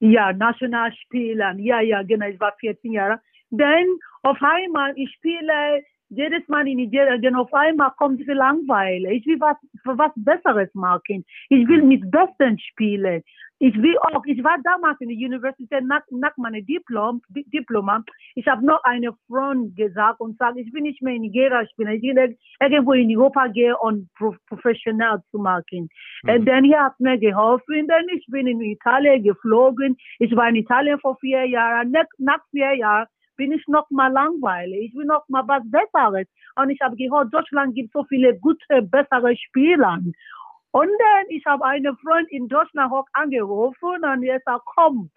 Ja, 0.00 0.32
Nationalspielern. 0.32 1.58
Ja, 1.58 1.80
ja, 1.80 2.02
genau. 2.02 2.26
Ich 2.26 2.38
war 2.38 2.54
14 2.58 2.92
Jahre. 2.92 3.20
Dann 3.50 3.86
auf 4.22 4.38
einmal, 4.40 4.92
ich 4.96 5.10
spiele 5.14 5.82
jedes 6.10 6.46
Mal 6.48 6.66
in 6.68 6.76
Nigeria, 6.76 7.16
denn 7.16 7.34
auf 7.34 7.52
einmal 7.54 7.92
kommt 7.96 8.20
diese 8.20 8.32
Langweile. 8.32 9.12
Ich 9.12 9.26
will 9.26 9.40
was, 9.40 9.56
was 9.84 10.12
Besseres 10.16 10.68
machen. 10.74 11.24
Ich 11.48 11.66
will 11.68 11.82
mit 11.82 12.10
Besten 12.10 12.58
spielen. 12.58 13.22
Ich 13.66 13.74
will 13.80 13.96
auch, 14.12 14.22
ich 14.26 14.44
war 14.44 14.58
damals 14.62 15.00
in 15.00 15.08
der 15.08 15.16
Universität 15.16 15.84
nach, 15.84 16.02
nach 16.10 16.36
meinem 16.36 16.66
Diplom, 16.66 17.22
Diploma. 17.30 18.04
Ich 18.34 18.46
habe 18.46 18.62
noch 18.62 18.84
eine 18.84 19.14
Freund 19.26 19.74
gesagt 19.74 20.20
und 20.20 20.32
gesagt, 20.32 20.58
ich 20.58 20.70
will 20.74 20.82
nicht 20.82 21.00
mehr 21.00 21.14
in 21.14 21.22
Nigeria. 21.22 21.62
Ich 21.62 21.72
will 21.78 21.88
irgendwo 22.60 22.92
in 22.92 23.16
Europa 23.16 23.46
gehen 23.46 23.74
und 23.80 24.10
professionell 24.48 25.22
zu 25.30 25.38
machen. 25.38 25.88
Mhm. 26.24 26.30
Und 26.30 26.44
dann 26.44 26.64
hier 26.64 26.78
hat 26.78 27.00
mir 27.00 27.16
geholfen. 27.16 27.88
Dann 27.88 28.04
ich 28.14 28.26
bin 28.28 28.46
in 28.46 28.60
Italien 28.60 29.22
geflogen. 29.22 29.96
Ich 30.18 30.36
war 30.36 30.50
in 30.50 30.56
Italien 30.56 30.98
vor 31.00 31.16
vier 31.20 31.46
Jahren. 31.46 31.90
Nach, 31.90 32.04
nach 32.18 32.40
vier 32.50 32.74
Jahren 32.74 33.06
bin 33.38 33.50
ich 33.50 33.66
noch 33.66 33.88
mal 33.88 34.12
langweilig. 34.12 34.90
Ich 34.90 34.94
will 34.94 35.06
noch 35.06 35.26
mal 35.28 35.48
was 35.48 35.62
Besseres. 35.70 36.26
Und 36.56 36.68
ich 36.68 36.80
habe 36.82 36.96
gehört, 36.96 37.32
Deutschland 37.32 37.74
gibt 37.74 37.92
so 37.94 38.04
viele 38.04 38.38
gute, 38.38 38.82
bessere 38.82 39.34
Spieler. 39.38 40.00
Und 40.74 40.88
dann, 40.88 41.26
ich 41.28 41.46
habe 41.46 41.64
einen 41.64 41.96
Freund 41.98 42.28
in 42.32 42.48
Deutschland 42.48 42.90
auch 42.92 43.06
angerufen 43.12 44.04
und 44.04 44.24
er 44.24 44.40
sagt, 44.44 44.64
komm. 44.74 45.08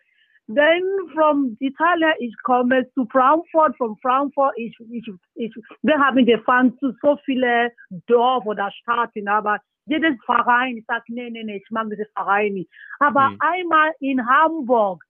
Dann 0.46 0.84
from 1.14 1.58
Italien, 1.60 2.14
ich 2.20 2.36
komme 2.44 2.88
zu 2.94 3.08
Frankfurt, 3.12 3.76
von 3.76 3.98
Frankfurt, 3.98 4.54
ich, 4.56 4.78
ich, 4.92 5.10
ich, 5.34 5.54
wir 5.82 5.98
haben 5.98 6.24
gefahren 6.28 6.78
zu 6.78 6.94
so 7.02 7.18
viele 7.26 7.72
Dorf 8.06 8.46
oder 8.46 8.72
Staaten, 8.72 9.28
aber 9.28 9.60
jedes 9.88 10.16
Verein, 10.26 10.78
ich 10.78 10.86
sage, 10.86 11.06
nee, 11.08 11.32
nee, 11.32 11.44
nee, 11.44 11.58
ich 11.58 11.72
mag 11.72 11.90
diese 11.90 12.06
Verein 12.16 12.54
nicht. 12.54 12.70
Aber 13.00 13.32
mhm. 13.32 13.38
einmal 13.40 13.92
in 14.00 14.26
Hamburg, 14.30 15.04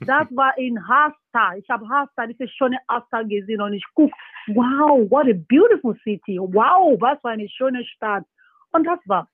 das 0.00 0.26
war 0.36 0.58
in 0.58 0.76
Hasta. 0.88 1.56
Ich 1.56 1.70
habe 1.70 1.88
Hasta, 1.88 2.26
diese 2.26 2.48
schöne 2.48 2.78
Hasta 2.88 3.22
gesehen 3.22 3.60
und 3.60 3.74
ich 3.74 3.84
gucke, 3.94 4.12
wow, 4.48 5.08
what 5.08 5.28
a 5.28 5.38
beautiful 5.48 5.94
city. 6.02 6.36
Wow, 6.40 7.00
was 7.00 7.20
für 7.20 7.28
eine 7.28 7.48
schöne 7.48 7.84
Stadt. 7.84 8.24
Und 8.72 8.84
das 8.84 8.98
war's. 9.06 9.28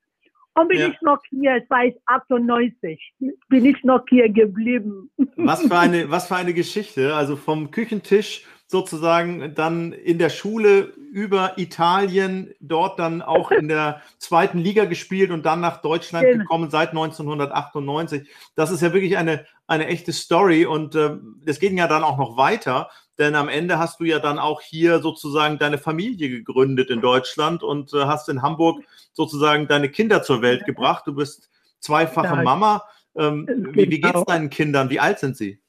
Und 0.54 0.68
bin 0.68 0.80
ja. 0.80 0.88
ich 0.88 1.00
noch 1.00 1.20
hier 1.30 1.64
seit 1.68 1.96
98, 2.06 3.14
bin 3.48 3.64
ich 3.64 3.82
noch 3.84 4.04
hier 4.08 4.28
geblieben. 4.28 5.10
Was 5.36 5.62
für 5.62 5.78
eine, 5.78 6.10
was 6.10 6.26
für 6.26 6.36
eine 6.36 6.52
Geschichte. 6.52 7.14
Also 7.14 7.36
vom 7.36 7.70
Küchentisch 7.70 8.44
sozusagen 8.70 9.54
dann 9.54 9.92
in 9.92 10.18
der 10.18 10.28
Schule 10.28 10.92
über 11.12 11.58
Italien, 11.58 12.54
dort 12.60 13.00
dann 13.00 13.20
auch 13.20 13.50
in 13.50 13.66
der 13.66 14.00
zweiten 14.18 14.58
Liga 14.58 14.84
gespielt 14.84 15.32
und 15.32 15.44
dann 15.44 15.60
nach 15.60 15.82
Deutschland 15.82 16.24
genau. 16.24 16.38
gekommen 16.38 16.70
seit 16.70 16.90
1998. 16.90 18.28
Das 18.54 18.70
ist 18.70 18.80
ja 18.80 18.92
wirklich 18.92 19.18
eine, 19.18 19.44
eine 19.66 19.88
echte 19.88 20.12
Story 20.12 20.66
und 20.66 20.94
äh, 20.94 21.16
das 21.44 21.58
geht 21.58 21.72
ja 21.72 21.88
dann 21.88 22.04
auch 22.04 22.16
noch 22.16 22.36
weiter, 22.36 22.90
denn 23.20 23.34
am 23.34 23.48
Ende 23.48 23.78
hast 23.78 24.00
du 24.00 24.04
ja 24.04 24.18
dann 24.18 24.38
auch 24.38 24.62
hier 24.62 24.98
sozusagen 24.98 25.58
deine 25.58 25.78
Familie 25.78 26.30
gegründet 26.30 26.90
in 26.90 27.00
Deutschland 27.00 27.62
und 27.62 27.92
äh, 27.92 28.06
hast 28.06 28.28
in 28.28 28.42
Hamburg 28.42 28.82
sozusagen 29.12 29.68
deine 29.68 29.90
Kinder 29.90 30.22
zur 30.22 30.42
Welt 30.42 30.64
gebracht. 30.64 31.06
Du 31.06 31.14
bist 31.14 31.50
zweifache 31.78 32.42
Mama. 32.42 32.82
Ähm, 33.14 33.46
wie, 33.72 33.90
wie 33.90 34.00
geht 34.00 34.14
es 34.14 34.24
deinen 34.24 34.48
Kindern? 34.48 34.88
Wie 34.88 34.98
alt 34.98 35.18
sind 35.18 35.36
sie? 35.36 35.60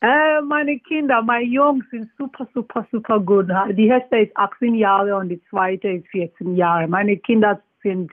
Äh, 0.00 0.40
meine 0.42 0.78
Kinder, 0.78 1.22
meine 1.22 1.46
Jungs 1.46 1.84
sind 1.90 2.08
super, 2.16 2.46
super, 2.54 2.86
super 2.92 3.18
gut. 3.18 3.48
Die 3.72 3.88
erste 3.88 4.18
ist 4.18 4.36
18 4.36 4.74
Jahre 4.76 5.16
und 5.16 5.30
die 5.30 5.42
zweite 5.50 5.88
ist 5.88 6.06
14 6.08 6.54
Jahre. 6.54 6.86
Meine 6.86 7.16
Kinder 7.16 7.60
sind 7.82 8.12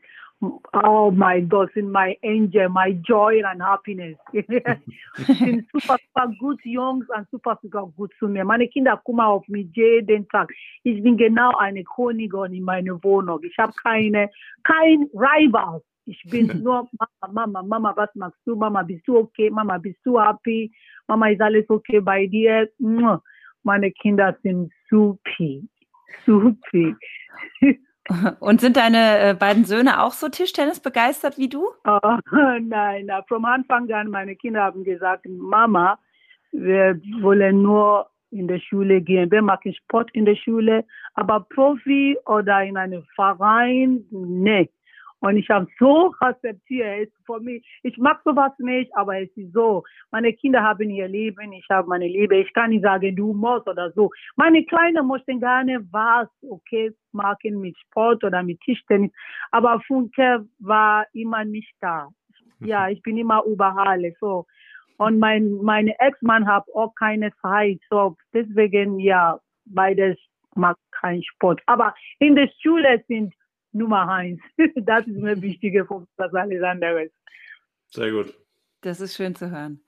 oh 0.73 1.11
my 1.11 1.41
God, 1.41 1.69
sind 1.73 1.91
my 1.91 2.15
angel, 2.23 2.69
my 2.69 2.91
joy 3.07 3.41
and 3.45 3.61
happiness. 3.61 4.17
sind 4.33 5.65
super, 5.71 5.97
super 5.97 6.33
gut 6.39 6.59
Jungs 6.63 7.05
und 7.15 7.27
super, 7.31 7.57
super 7.61 7.91
gut 7.95 8.11
zu 8.19 8.27
mir. 8.27 8.43
Meine 8.43 8.67
Kinder 8.67 8.99
kommen 9.03 9.21
auf 9.21 9.47
mich 9.47 9.67
jeden 9.73 10.27
Tag. 10.29 10.51
Ich 10.83 11.01
bin 11.01 11.17
genau 11.17 11.51
eine 11.57 11.83
Königin 11.83 12.53
in 12.53 12.63
meiner 12.63 13.03
Wohnung. 13.03 13.39
Ich 13.43 13.57
habe 13.57 13.73
keine, 13.81 14.29
kein 14.63 15.09
Rival. 15.13 15.81
Ich 16.05 16.21
bin 16.29 16.47
nur 16.63 16.89
Mama, 17.21 17.33
Mama, 17.33 17.63
Mama, 17.63 17.93
was 17.95 18.13
machst 18.15 18.39
du? 18.45 18.55
Mama, 18.55 18.83
bist 18.83 19.07
du 19.07 19.17
okay? 19.17 19.49
Mama, 19.49 19.77
bist 19.77 19.99
du 20.03 20.19
happy? 20.19 20.71
Mama, 21.07 21.29
ist 21.29 21.41
alles 21.41 21.69
okay 21.69 22.01
bei 22.01 22.27
dir? 22.27 22.69
Meine 23.63 23.91
Kinder 23.91 24.37
sind 24.43 24.71
super, 24.89 25.61
super. 26.25 26.97
Und 28.39 28.59
sind 28.59 28.75
deine 28.75 29.19
äh, 29.19 29.33
beiden 29.33 29.65
Söhne 29.65 30.01
auch 30.01 30.11
so 30.11 30.27
Tischtennis 30.27 30.79
begeistert 30.79 31.37
wie 31.37 31.47
du? 31.47 31.67
Oh, 31.85 32.17
nein, 32.61 33.09
vom 33.27 33.45
Anfang 33.45 33.89
an, 33.91 34.09
meine 34.09 34.35
Kinder 34.35 34.63
haben 34.63 34.83
gesagt, 34.83 35.25
Mama, 35.27 35.97
wir 36.51 36.99
wollen 37.21 37.61
nur 37.61 38.09
in 38.31 38.47
der 38.47 38.59
Schule 38.59 39.01
gehen. 39.01 39.31
Wir 39.31 39.41
machen 39.41 39.73
Sport 39.73 40.09
in 40.13 40.25
der 40.25 40.35
Schule, 40.35 40.85
aber 41.13 41.41
Profi 41.41 42.17
oder 42.25 42.63
in 42.63 42.77
einem 42.77 43.03
Verein, 43.15 44.03
nee. 44.11 44.69
Und 45.23 45.37
ich 45.37 45.49
habe 45.49 45.67
so 45.79 46.13
akzeptiert. 46.19 47.09
Für 47.25 47.39
mich, 47.39 47.65
ich 47.83 47.97
mag 47.97 48.19
sowas 48.25 48.51
nicht, 48.59 48.91
aber 48.93 49.21
es 49.21 49.29
ist 49.37 49.53
so. 49.53 49.83
Meine 50.11 50.33
Kinder 50.33 50.61
haben 50.61 50.89
ihr 50.89 51.07
Leben, 51.07 51.53
ich 51.53 51.65
habe 51.71 51.87
meine 51.87 52.07
Liebe. 52.07 52.35
Ich 52.35 52.53
kann 52.53 52.71
nicht 52.71 52.83
sagen, 52.83 53.15
du 53.15 53.31
musst 53.31 53.65
oder 53.69 53.89
so. 53.93 54.11
Meine 54.35 54.65
Kleinen 54.65 55.07
möchten 55.07 55.39
gerne 55.39 55.79
was, 55.91 56.27
okay, 56.49 56.91
machen 57.13 57.61
mit 57.61 57.77
Sport 57.77 58.25
oder 58.25 58.43
mit 58.43 58.59
Tischtennis. 58.61 59.13
Aber 59.51 59.79
Funke 59.87 60.45
war 60.59 61.05
immer 61.13 61.45
nicht 61.45 61.73
da. 61.79 62.09
Ja, 62.59 62.89
ich 62.89 63.01
bin 63.01 63.17
immer 63.17 63.43
überall. 63.45 64.13
So. 64.19 64.45
Und 64.97 65.19
mein, 65.19 65.53
mein 65.61 65.87
Ex-Mann 65.87 66.45
hat 66.45 66.65
auch 66.75 66.93
keine 66.95 67.31
Zeit. 67.41 67.79
So, 67.89 68.17
deswegen, 68.33 68.99
ja, 68.99 69.39
beides 69.67 70.17
mag 70.55 70.75
kein 70.91 71.23
Sport. 71.23 71.61
Aber 71.67 71.95
in 72.19 72.35
der 72.35 72.49
Schule 72.61 73.01
sind 73.07 73.33
Nummer 73.73 74.07
eins. 74.09 74.41
Das 74.75 75.05
ist 75.07 75.17
mir 75.17 75.41
wichtiger 75.41 75.85
als 76.17 76.33
alles 76.33 76.63
andere. 76.63 77.09
Sehr 77.89 78.11
gut. 78.11 78.33
Das 78.81 78.99
ist 78.99 79.15
schön 79.15 79.35
zu 79.35 79.49
hören. 79.49 79.81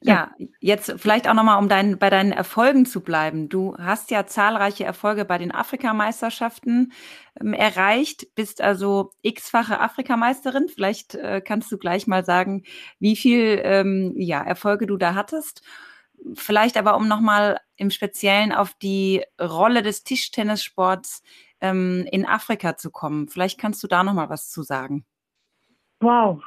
Ja, 0.00 0.30
jetzt 0.60 0.94
vielleicht 0.96 1.28
auch 1.28 1.34
nochmal, 1.34 1.58
um 1.58 1.68
dein, 1.68 1.98
bei 1.98 2.08
deinen 2.08 2.30
Erfolgen 2.30 2.86
zu 2.86 3.00
bleiben. 3.00 3.48
Du 3.48 3.76
hast 3.78 4.10
ja 4.12 4.26
zahlreiche 4.26 4.84
Erfolge 4.84 5.24
bei 5.24 5.38
den 5.38 5.52
Afrikameisterschaften 5.52 6.92
ähm, 7.40 7.52
erreicht, 7.52 8.34
bist 8.36 8.60
also 8.60 9.10
x-fache 9.22 9.80
Afrikameisterin. 9.80 10.68
Vielleicht 10.68 11.16
äh, 11.16 11.40
kannst 11.44 11.72
du 11.72 11.78
gleich 11.78 12.06
mal 12.06 12.24
sagen, 12.24 12.62
wie 13.00 13.16
viel 13.16 13.60
ähm, 13.64 14.14
ja, 14.16 14.42
Erfolge 14.42 14.86
du 14.86 14.96
da 14.96 15.14
hattest. 15.14 15.62
Vielleicht 16.34 16.76
aber, 16.76 16.96
um 16.96 17.08
nochmal 17.08 17.60
im 17.76 17.90
Speziellen 17.90 18.52
auf 18.52 18.74
die 18.74 19.24
Rolle 19.40 19.82
des 19.82 20.04
Tischtennissports 20.04 21.22
ähm, 21.60 22.06
in 22.10 22.26
Afrika 22.26 22.76
zu 22.76 22.90
kommen. 22.90 23.28
Vielleicht 23.28 23.60
kannst 23.60 23.82
du 23.82 23.88
da 23.88 24.02
noch 24.02 24.14
mal 24.14 24.28
was 24.28 24.50
zu 24.50 24.62
sagen. 24.62 25.04
Wow. 26.00 26.42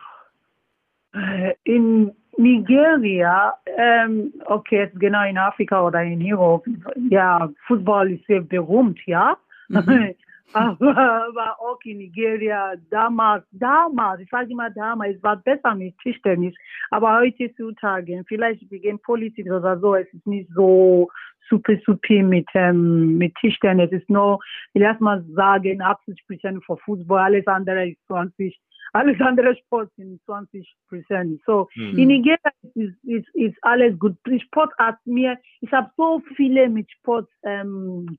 Äh, 1.14 1.54
in 1.64 2.12
Nigeria, 2.38 3.54
ähm, 3.78 4.34
okay, 4.46 4.90
genau 4.96 5.28
in 5.28 5.38
Afrika 5.38 5.86
oder 5.86 6.02
in 6.02 6.22
Europe, 6.22 6.70
ja, 7.10 7.50
Fußball 7.68 8.12
ist 8.12 8.26
sehr 8.26 8.42
berühmt, 8.42 9.00
ja. 9.06 9.38
Mhm. 9.68 10.16
aber, 10.54 10.98
aber 10.98 11.60
auch 11.60 11.80
in 11.84 12.00
Nigeria 12.00 12.74
damals, 12.90 13.46
damals, 13.52 14.22
ich 14.22 14.30
sage 14.30 14.52
immer 14.52 14.70
damals, 14.70 15.18
es 15.18 15.24
war 15.24 15.38
besser 15.38 15.76
mit 15.76 15.98
Tischtennis, 16.00 16.56
aber 16.90 17.20
heutzutage, 17.20 18.24
vielleicht 18.28 18.70
wegen 18.70 19.00
Politik 19.00 19.52
oder 19.52 19.80
so, 19.80 19.96
es 19.96 20.12
ist 20.14 20.28
nicht 20.28 20.50
so 20.54 21.10
super, 21.50 21.74
super 21.86 22.24
mit, 22.24 22.48
ähm, 22.54 23.18
mit 23.18 23.36
Tischtennis. 23.36 23.92
Es 23.92 24.02
ist 24.02 24.10
nur, 24.10 24.40
ich 24.74 24.82
lass 24.82 25.00
mal 25.00 25.24
sagen, 25.34 25.82
80 25.82 26.26
Prozent 26.28 26.66
für 26.66 26.78
Fußball, 26.78 27.26
alles 27.26 27.48
andere 27.48 27.90
ist 27.90 28.00
20 28.08 28.60
alles 28.94 29.20
andere 29.22 29.56
Sport 29.56 29.90
sind 29.96 30.22
20 30.26 30.76
Prozent. 30.90 31.42
So, 31.46 31.70
mhm. 31.76 31.98
in 31.98 32.08
Nigeria 32.10 32.52
ist, 32.76 32.94
ist, 33.04 33.36
ist 33.36 33.58
alles 33.62 33.98
gut. 33.98 34.18
Sport 34.42 34.74
hat 34.78 34.98
mir, 35.06 35.38
ich 35.62 35.72
habe 35.72 35.90
so 35.96 36.22
viele 36.36 36.68
mit 36.68 36.92
Sport 36.92 37.30
ähm, 37.44 38.18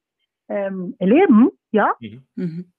ähm, 0.53 0.95
erleben, 0.99 1.51
ja, 1.71 1.95
mhm. 2.01 2.23
mhm. 2.37 2.73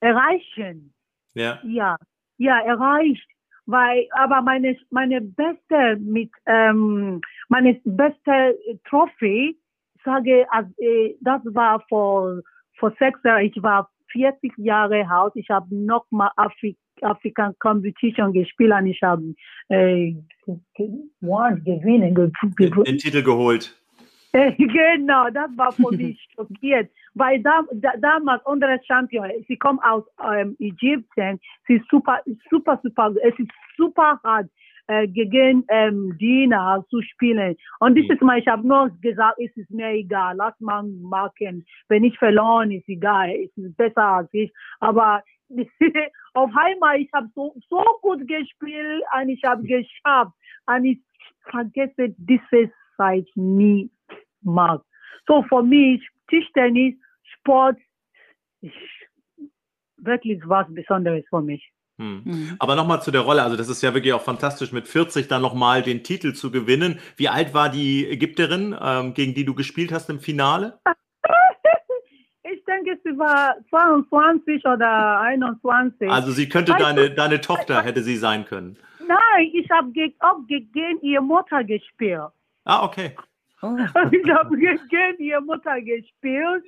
erreichen. 0.00 0.94
Ja. 1.34 1.60
Ja, 1.64 1.96
ja, 2.38 2.60
erreicht. 2.60 3.28
Weil, 3.66 4.06
aber 4.12 4.42
meine, 4.42 4.76
meine 4.90 5.20
beste 5.20 5.96
mit, 5.98 6.30
ähm, 6.46 7.20
meine 7.48 7.80
beste 7.84 8.56
Trophäe, 8.88 9.54
sage, 10.04 10.46
also, 10.50 10.70
äh, 10.78 11.16
das 11.20 11.42
war 11.46 11.84
vor, 11.88 12.40
vor 12.78 12.92
sechs 12.98 13.18
Jahren, 13.24 13.44
ich 13.44 13.60
war 13.62 13.90
40 14.12 14.52
Jahre 14.56 15.04
alt, 15.10 15.32
ich 15.34 15.50
habe 15.50 15.74
nochmal 15.74 16.30
Afri 16.36 16.76
African 17.02 17.54
Competition 17.58 18.32
gespielt 18.32 18.72
und 18.72 18.86
ich 18.86 19.02
habe 19.02 19.34
äh, 19.68 20.14
gewonnen, 20.74 21.62
gewinnen, 21.64 22.14
den, 22.14 22.32
den 22.84 22.98
Titel 22.98 23.22
geholt. 23.22 23.76
genau, 24.58 25.30
das 25.30 25.50
war 25.56 25.72
für 25.72 25.96
mich 25.96 26.28
schockiert, 26.34 26.90
weil 27.14 27.42
da, 27.42 27.62
da, 27.72 27.92
damals 27.96 28.44
unsere 28.44 28.78
Champion, 28.86 29.30
sie 29.48 29.56
kommt 29.56 29.82
aus 29.82 30.04
ähm, 30.22 30.56
Ägypten, 30.58 31.40
sie 31.66 31.76
ist 31.76 31.88
super, 31.90 32.20
super, 32.50 32.78
super, 32.82 33.14
es 33.22 33.38
ist 33.38 33.50
super 33.76 34.20
hart 34.24 34.48
äh, 34.88 35.08
gegen 35.08 35.64
ähm, 35.68 36.16
Dina 36.18 36.84
zu 36.90 37.00
spielen. 37.02 37.56
Und 37.80 37.94
dieses 37.94 38.20
mhm. 38.20 38.26
Mal, 38.26 38.38
ich 38.38 38.46
habe 38.46 38.66
nur 38.66 38.90
gesagt, 39.00 39.38
es 39.38 39.56
ist 39.56 39.70
mir 39.70 39.90
egal, 39.90 40.36
lass 40.36 40.58
mal 40.60 40.82
machen. 40.82 41.64
Wenn 41.88 42.04
ich 42.04 42.18
verloren, 42.18 42.70
ist 42.70 42.88
egal, 42.88 43.30
es 43.30 43.56
ist 43.56 43.76
besser 43.76 44.04
als 44.04 44.28
ich. 44.32 44.52
Aber 44.80 45.22
auf 46.34 46.50
einmal, 46.54 47.00
ich 47.00 47.10
habe 47.14 47.28
so, 47.34 47.54
so 47.68 47.82
gut 48.02 48.26
gespielt 48.28 49.02
und 49.18 49.28
ich 49.28 49.42
habe 49.44 49.62
geschafft. 49.62 50.32
Und 50.66 50.84
ich 50.84 51.00
vergesse 51.50 52.14
diese 52.18 52.70
Zeit 52.96 53.26
nie 53.34 53.90
mag. 54.46 54.82
So 55.26 55.42
für 55.48 55.62
mich, 55.62 56.06
Tischtennis, 56.28 56.94
Sport, 57.38 57.76
ist 58.62 58.72
wirklich 59.98 60.40
was 60.46 60.66
Besonderes 60.72 61.24
für 61.28 61.42
mich. 61.42 61.70
Hm. 61.98 62.22
Mhm. 62.24 62.56
Aber 62.58 62.76
nochmal 62.76 63.02
zu 63.02 63.10
der 63.10 63.22
Rolle, 63.22 63.42
also 63.42 63.56
das 63.56 63.68
ist 63.68 63.82
ja 63.82 63.94
wirklich 63.94 64.12
auch 64.12 64.22
fantastisch, 64.22 64.70
mit 64.70 64.86
40 64.86 65.28
dann 65.28 65.42
nochmal 65.42 65.82
den 65.82 66.02
Titel 66.02 66.34
zu 66.34 66.50
gewinnen. 66.50 66.98
Wie 67.16 67.28
alt 67.28 67.54
war 67.54 67.70
die 67.70 68.06
Ägypterin, 68.06 68.76
ähm, 68.80 69.14
gegen 69.14 69.34
die 69.34 69.44
du 69.44 69.54
gespielt 69.54 69.92
hast 69.92 70.10
im 70.10 70.20
Finale? 70.20 70.78
Ich 72.48 72.64
denke, 72.64 72.96
sie 73.02 73.18
war 73.18 73.56
22 73.70 74.64
oder 74.64 75.20
21. 75.20 76.08
Also 76.08 76.30
sie 76.30 76.48
könnte 76.48 76.76
deine, 76.78 77.10
deine 77.10 77.40
Tochter, 77.40 77.82
hätte 77.82 78.04
sie 78.04 78.16
sein 78.16 78.44
können. 78.44 78.76
Nein, 79.00 79.50
ich 79.52 79.68
habe 79.70 79.90
auch 80.20 80.38
gegen 80.46 81.00
ihre 81.02 81.22
Mutter 81.22 81.64
gespielt. 81.64 82.30
Ah, 82.64 82.84
okay. 82.84 83.16
Oh. 83.62 83.76
Ich 84.10 84.30
habe 84.30 84.56
gegen 84.56 85.18
ihre 85.18 85.40
Mutter 85.40 85.80
gespielt. 85.80 86.64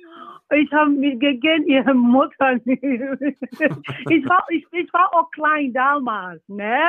Ich 0.51 0.71
habe 0.71 0.91
gegen 0.95 1.67
ihre 1.67 1.93
Mutter. 1.93 2.55
ich, 2.65 4.25
war, 4.25 4.45
ich, 4.49 4.65
ich 4.71 4.93
war 4.93 5.13
auch 5.13 5.29
klein 5.31 5.71
damals, 5.73 6.41
ne? 6.47 6.79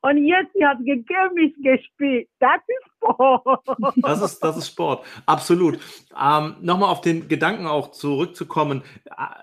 Und 0.00 0.18
jetzt 0.18 0.52
sie 0.54 0.64
hat 0.64 0.78
gegen 0.84 1.34
mich 1.34 1.54
gespielt. 1.60 2.28
Das 2.38 2.60
ist 2.66 2.92
Sport. 2.96 3.66
Das 3.96 4.22
ist, 4.22 4.40
das 4.40 4.56
ist 4.56 4.68
Sport. 4.68 5.04
Absolut. 5.26 5.78
Ähm, 6.16 6.56
Nochmal 6.60 6.90
auf 6.90 7.00
den 7.00 7.26
Gedanken 7.26 7.66
auch 7.66 7.90
zurückzukommen. 7.90 8.82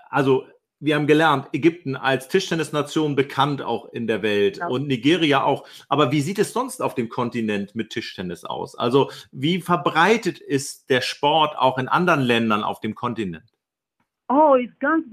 Also 0.08 0.46
wir 0.78 0.94
haben 0.94 1.06
gelernt, 1.06 1.48
Ägypten 1.52 1.96
als 1.96 2.28
Tischtennisnation 2.28 3.16
bekannt 3.16 3.62
auch 3.62 3.88
in 3.92 4.06
der 4.06 4.22
Welt 4.22 4.58
ja. 4.58 4.66
und 4.66 4.86
Nigeria 4.86 5.42
auch. 5.42 5.66
Aber 5.88 6.12
wie 6.12 6.20
sieht 6.20 6.38
es 6.38 6.52
sonst 6.52 6.82
auf 6.82 6.94
dem 6.94 7.08
Kontinent 7.08 7.74
mit 7.74 7.90
Tischtennis 7.90 8.44
aus? 8.44 8.78
Also 8.78 9.10
wie 9.32 9.60
verbreitet 9.60 10.38
ist 10.38 10.90
der 10.90 11.00
Sport 11.00 11.56
auch 11.56 11.78
in 11.78 11.88
anderen 11.88 12.20
Ländern 12.20 12.62
auf 12.62 12.80
dem 12.80 12.94
Kontinent? 12.94 13.44
Oh, 14.28 14.54
ist 14.54 14.78
ganz 14.80 15.06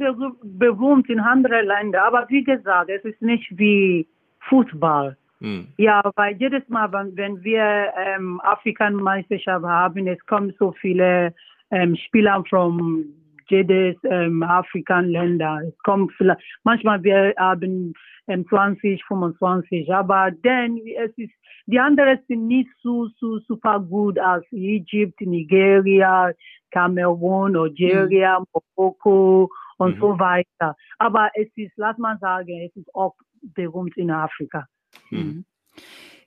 berühmt 0.44 1.10
in 1.10 1.20
anderen 1.20 1.68
Ländern. 1.68 2.02
Aber 2.04 2.26
wie 2.30 2.44
gesagt, 2.44 2.90
es 2.90 3.04
ist 3.06 3.22
nicht 3.22 3.46
wie 3.58 4.08
Fußball. 4.50 5.16
Hm. 5.40 5.68
Ja, 5.78 6.02
weil 6.16 6.36
jedes 6.38 6.68
Mal, 6.68 6.92
wenn 6.92 7.44
wir 7.44 7.94
ähm, 7.98 8.42
Afrikanmeisterschaft 8.42 9.66
haben, 9.66 10.08
es 10.08 10.26
kommen 10.26 10.54
so 10.58 10.74
viele 10.80 11.34
ähm, 11.70 11.96
Spieler 11.96 12.44
von 12.50 13.06
jedes 13.50 13.96
ähm, 14.04 14.44
Afrikanländer. 14.44 15.62
Es 15.68 15.78
kommt 15.80 16.12
vielleicht, 16.14 16.42
manchmal 16.64 17.04
wir 17.04 17.34
haben 17.38 17.94
ähm, 18.28 18.46
20, 18.48 19.04
25, 19.06 19.94
aber 19.94 20.32
dann 20.44 20.78
es 20.78 21.12
ist 21.18 21.34
die 21.66 21.80
anderen 21.80 22.20
sind 22.28 22.48
nicht 22.48 22.70
so, 22.82 23.08
so 23.20 23.40
super 23.40 23.80
gut 23.80 24.20
als 24.20 24.46
Ägypten, 24.52 25.30
Nigeria, 25.30 26.32
Kamerun, 26.72 27.56
Algeria, 27.56 28.40
mhm. 28.40 28.46
Marokko 28.54 29.50
und 29.78 29.96
mhm. 29.96 30.00
so 30.00 30.20
weiter. 30.20 30.76
Aber 30.98 31.30
es 31.36 31.48
ist, 31.56 31.72
lass 31.78 31.98
mal 31.98 32.18
sagen, 32.20 32.70
es 32.70 32.76
ist 32.76 32.94
auch 32.94 33.16
berühmt 33.42 33.96
in 33.98 34.12
Afrika. 34.12 34.68
Mhm. 35.10 35.46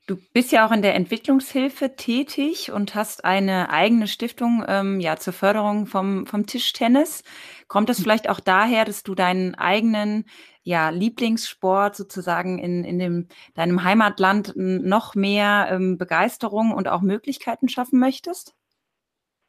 Du 0.07 0.17
bist 0.33 0.53
ja 0.53 0.65
auch 0.65 0.71
in 0.71 0.83
der 0.83 0.95
Entwicklungshilfe 0.95 1.97
tätig 1.97 2.71
und 2.71 2.95
hast 2.95 3.25
eine 3.25 3.71
eigene 3.71 4.07
Stiftung 4.07 4.65
ähm, 4.69 5.01
ja, 5.01 5.17
zur 5.17 5.33
Förderung 5.33 5.87
vom, 5.87 6.27
vom 6.27 6.47
Tischtennis. 6.47 7.25
Kommt 7.67 7.91
es 7.91 8.01
vielleicht 8.01 8.31
auch 8.31 8.39
daher, 8.39 8.85
dass 8.85 9.03
du 9.03 9.17
deinen 9.17 9.57
eigenen 9.57 10.25
ja, 10.63 10.91
Lieblingssport 10.91 11.97
sozusagen 11.97 12.61
in, 12.61 12.85
in 12.85 13.01
dem, 13.01 13.29
deinem 13.55 13.83
Heimatland 13.83 14.53
noch 14.55 15.17
mehr 15.17 15.69
ähm, 15.73 15.99
Begeisterung 15.99 16.71
und 16.71 16.87
auch 16.87 17.03
Möglichkeiten 17.03 17.69
schaffen 17.69 17.99
möchtest? 17.99 18.55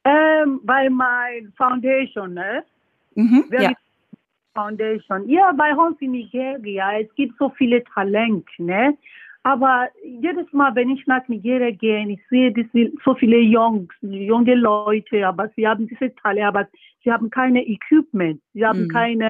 Ähm, 0.06 0.62
bei 0.64 0.90
meiner 0.90 1.52
Foundation, 1.56 2.34
ne? 2.34 2.64
Mhm, 3.14 3.46
ja. 3.52 3.74
Foundation. 4.56 5.30
Ja, 5.30 5.52
bei 5.52 5.76
uns 5.76 6.02
in 6.02 6.12
Nigeria, 6.12 7.00
es 7.00 7.14
gibt 7.14 7.38
so 7.38 7.50
viele 7.50 7.84
Talente, 7.84 8.52
ne? 8.58 8.98
Aber 9.44 9.88
jedes 10.04 10.52
Mal, 10.52 10.76
wenn 10.76 10.90
ich 10.90 11.06
nach 11.08 11.28
Nigeria 11.28 11.72
gehe, 11.72 12.08
ich 12.10 12.22
sehe 12.30 12.52
diese, 12.52 12.92
so 13.04 13.16
viele 13.16 13.40
Jungs, 13.40 13.94
junge 14.02 14.56
Leute, 14.56 15.26
aber 15.28 15.50
sie 15.56 15.68
haben 15.68 15.88
diese 15.88 16.14
Talente, 16.16 16.48
aber 16.48 16.68
sie 17.04 17.12
haben 17.12 17.30
keine 17.30 17.66
Equipment, 17.66 18.42
sie 18.54 18.66
haben 18.66 18.84
mhm. 18.84 18.90
keine 18.90 19.30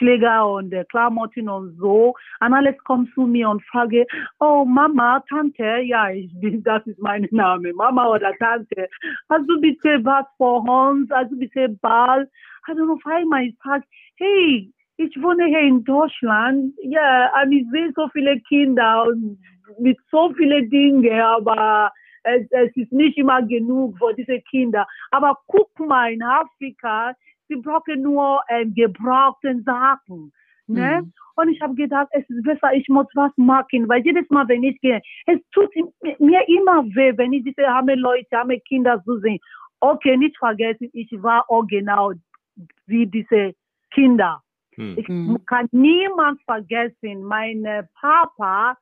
Schläger 0.00 0.48
und 0.48 0.72
äh, 0.72 0.84
Klamotten 0.86 1.48
und 1.48 1.76
so. 1.78 2.14
Und 2.40 2.54
alles 2.54 2.76
kommt 2.84 3.12
zu 3.14 3.26
mir 3.26 3.50
und 3.50 3.62
frage, 3.64 4.06
oh 4.40 4.64
Mama, 4.64 5.22
Tante, 5.28 5.80
ja, 5.84 6.10
ich 6.10 6.32
bin, 6.40 6.62
das 6.64 6.86
ist 6.86 6.98
mein 6.98 7.28
Name, 7.30 7.72
Mama 7.74 8.08
oder 8.08 8.32
Tante. 8.38 8.88
Hast 9.28 9.48
du 9.48 9.60
bitte 9.60 10.02
was 10.04 10.26
für 10.38 10.70
uns? 10.70 11.10
Hast 11.10 11.30
du 11.32 11.38
bitte 11.38 11.68
Ball? 11.68 12.28
Also 12.66 12.92
auf 12.92 13.04
einmal 13.04 13.44
ich 13.44 13.56
sage, 13.62 13.84
hey, 14.16 14.72
ich 15.00 15.22
wohne 15.22 15.46
hier 15.46 15.60
in 15.60 15.82
Deutschland, 15.84 16.74
ja, 16.82 17.30
und 17.42 17.52
ich 17.52 17.66
sehe 17.70 17.90
so 17.96 18.08
viele 18.08 18.38
Kinder 18.40 19.06
mit 19.78 19.98
so 20.10 20.32
vielen 20.34 20.68
Dingen, 20.68 21.20
aber 21.20 21.90
es, 22.24 22.46
es 22.50 22.76
ist 22.76 22.92
nicht 22.92 23.16
immer 23.16 23.42
genug 23.42 23.96
für 23.98 24.12
diese 24.14 24.40
Kinder. 24.42 24.86
Aber 25.10 25.38
guck 25.46 25.70
mal 25.78 26.12
in 26.12 26.22
Afrika, 26.22 27.14
sie 27.48 27.56
brauchen 27.56 28.02
nur 28.02 28.40
ähm, 28.50 28.74
gebrauchte 28.74 29.62
Sachen. 29.64 30.32
Ne? 30.66 31.00
Mhm. 31.00 31.12
Und 31.36 31.48
ich 31.48 31.60
habe 31.62 31.74
gedacht, 31.74 32.08
es 32.10 32.28
ist 32.28 32.42
besser, 32.42 32.74
ich 32.74 32.86
muss 32.88 33.06
was 33.14 33.32
machen, 33.36 33.88
weil 33.88 34.02
jedes 34.04 34.28
Mal, 34.28 34.46
wenn 34.48 34.62
ich 34.62 34.78
gehe, 34.82 35.00
es 35.26 35.38
tut 35.52 35.70
mir 36.18 36.48
immer 36.48 36.84
weh, 36.94 37.16
wenn 37.16 37.32
ich 37.32 37.44
diese 37.44 37.66
arme 37.66 37.94
Leute, 37.94 38.38
arme 38.38 38.60
Kinder 38.60 39.02
so 39.06 39.18
sehe. 39.20 39.38
Okay, 39.80 40.18
nicht 40.18 40.36
vergessen, 40.36 40.90
ich 40.92 41.10
war 41.22 41.48
auch 41.48 41.66
genau 41.66 42.12
wie 42.86 43.06
diese 43.06 43.54
Kinder. 43.90 44.42
Hm. 44.76 44.94
Ich 44.98 45.06
hm. 45.08 45.38
kann 45.46 45.68
niemand 45.72 46.40
vergessen, 46.42 47.22
mein 47.24 47.66
Papa 48.00 48.76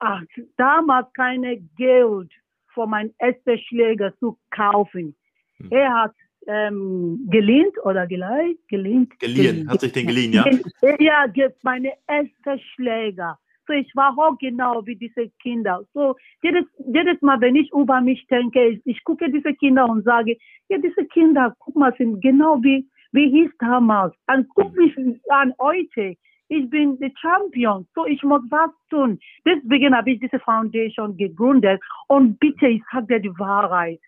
hat 0.00 0.28
damals 0.56 1.12
keine 1.14 1.60
Geld 1.76 2.32
für 2.74 2.86
mein 2.86 3.12
ersten 3.18 3.58
Schläger 3.58 4.16
zu 4.18 4.38
kaufen. 4.50 5.14
Hm. 5.58 5.68
Er 5.70 5.94
hat 5.94 6.14
ähm, 6.46 7.28
gelehnt 7.30 7.74
oder 7.84 8.06
geleiht, 8.06 8.58
gelehnt. 8.68 9.18
Geliehen, 9.20 9.68
hat 9.68 9.80
sich 9.80 9.92
den 9.92 10.06
geliehen, 10.06 10.32
ja? 10.32 10.44
Ja, 10.98 11.26
meine 11.62 11.92
ersten 12.06 12.60
Schläger. 12.74 13.38
So, 13.66 13.74
ich 13.74 13.94
war 13.94 14.16
auch 14.18 14.36
genau 14.38 14.84
wie 14.86 14.96
diese 14.96 15.30
Kinder. 15.40 15.84
So, 15.94 16.16
jedes, 16.42 16.64
jedes 16.78 17.22
Mal, 17.22 17.40
wenn 17.40 17.54
ich 17.54 17.70
über 17.72 18.00
mich 18.00 18.26
denke, 18.26 18.66
ich, 18.66 18.80
ich 18.84 19.04
gucke 19.04 19.30
diese 19.30 19.54
Kinder 19.54 19.88
und 19.88 20.04
sage, 20.04 20.36
ja, 20.68 20.78
diese 20.78 21.04
Kinder, 21.06 21.54
guck 21.60 21.76
mal, 21.76 21.94
sind 21.96 22.20
genau 22.20 22.60
wie 22.62 22.88
wie 23.12 23.30
hieß 23.30 23.50
damals? 23.58 24.14
Und 24.26 24.48
guck 24.54 24.74
mich 24.74 24.96
an 25.28 25.54
heute. 25.58 26.16
Ich 26.48 26.68
bin 26.68 26.98
der 26.98 27.10
Champion, 27.18 27.86
so 27.94 28.04
ich 28.04 28.22
muss 28.22 28.42
was 28.50 28.70
tun. 28.90 29.18
Deswegen 29.46 29.96
habe 29.96 30.10
ich 30.10 30.20
diese 30.20 30.38
Foundation 30.40 31.16
gegründet. 31.16 31.80
Und 32.08 32.38
bitte, 32.40 32.66
ich 32.66 32.82
sage 32.92 33.06
dir 33.06 33.20
die 33.20 33.38
Wahrheit. 33.38 34.00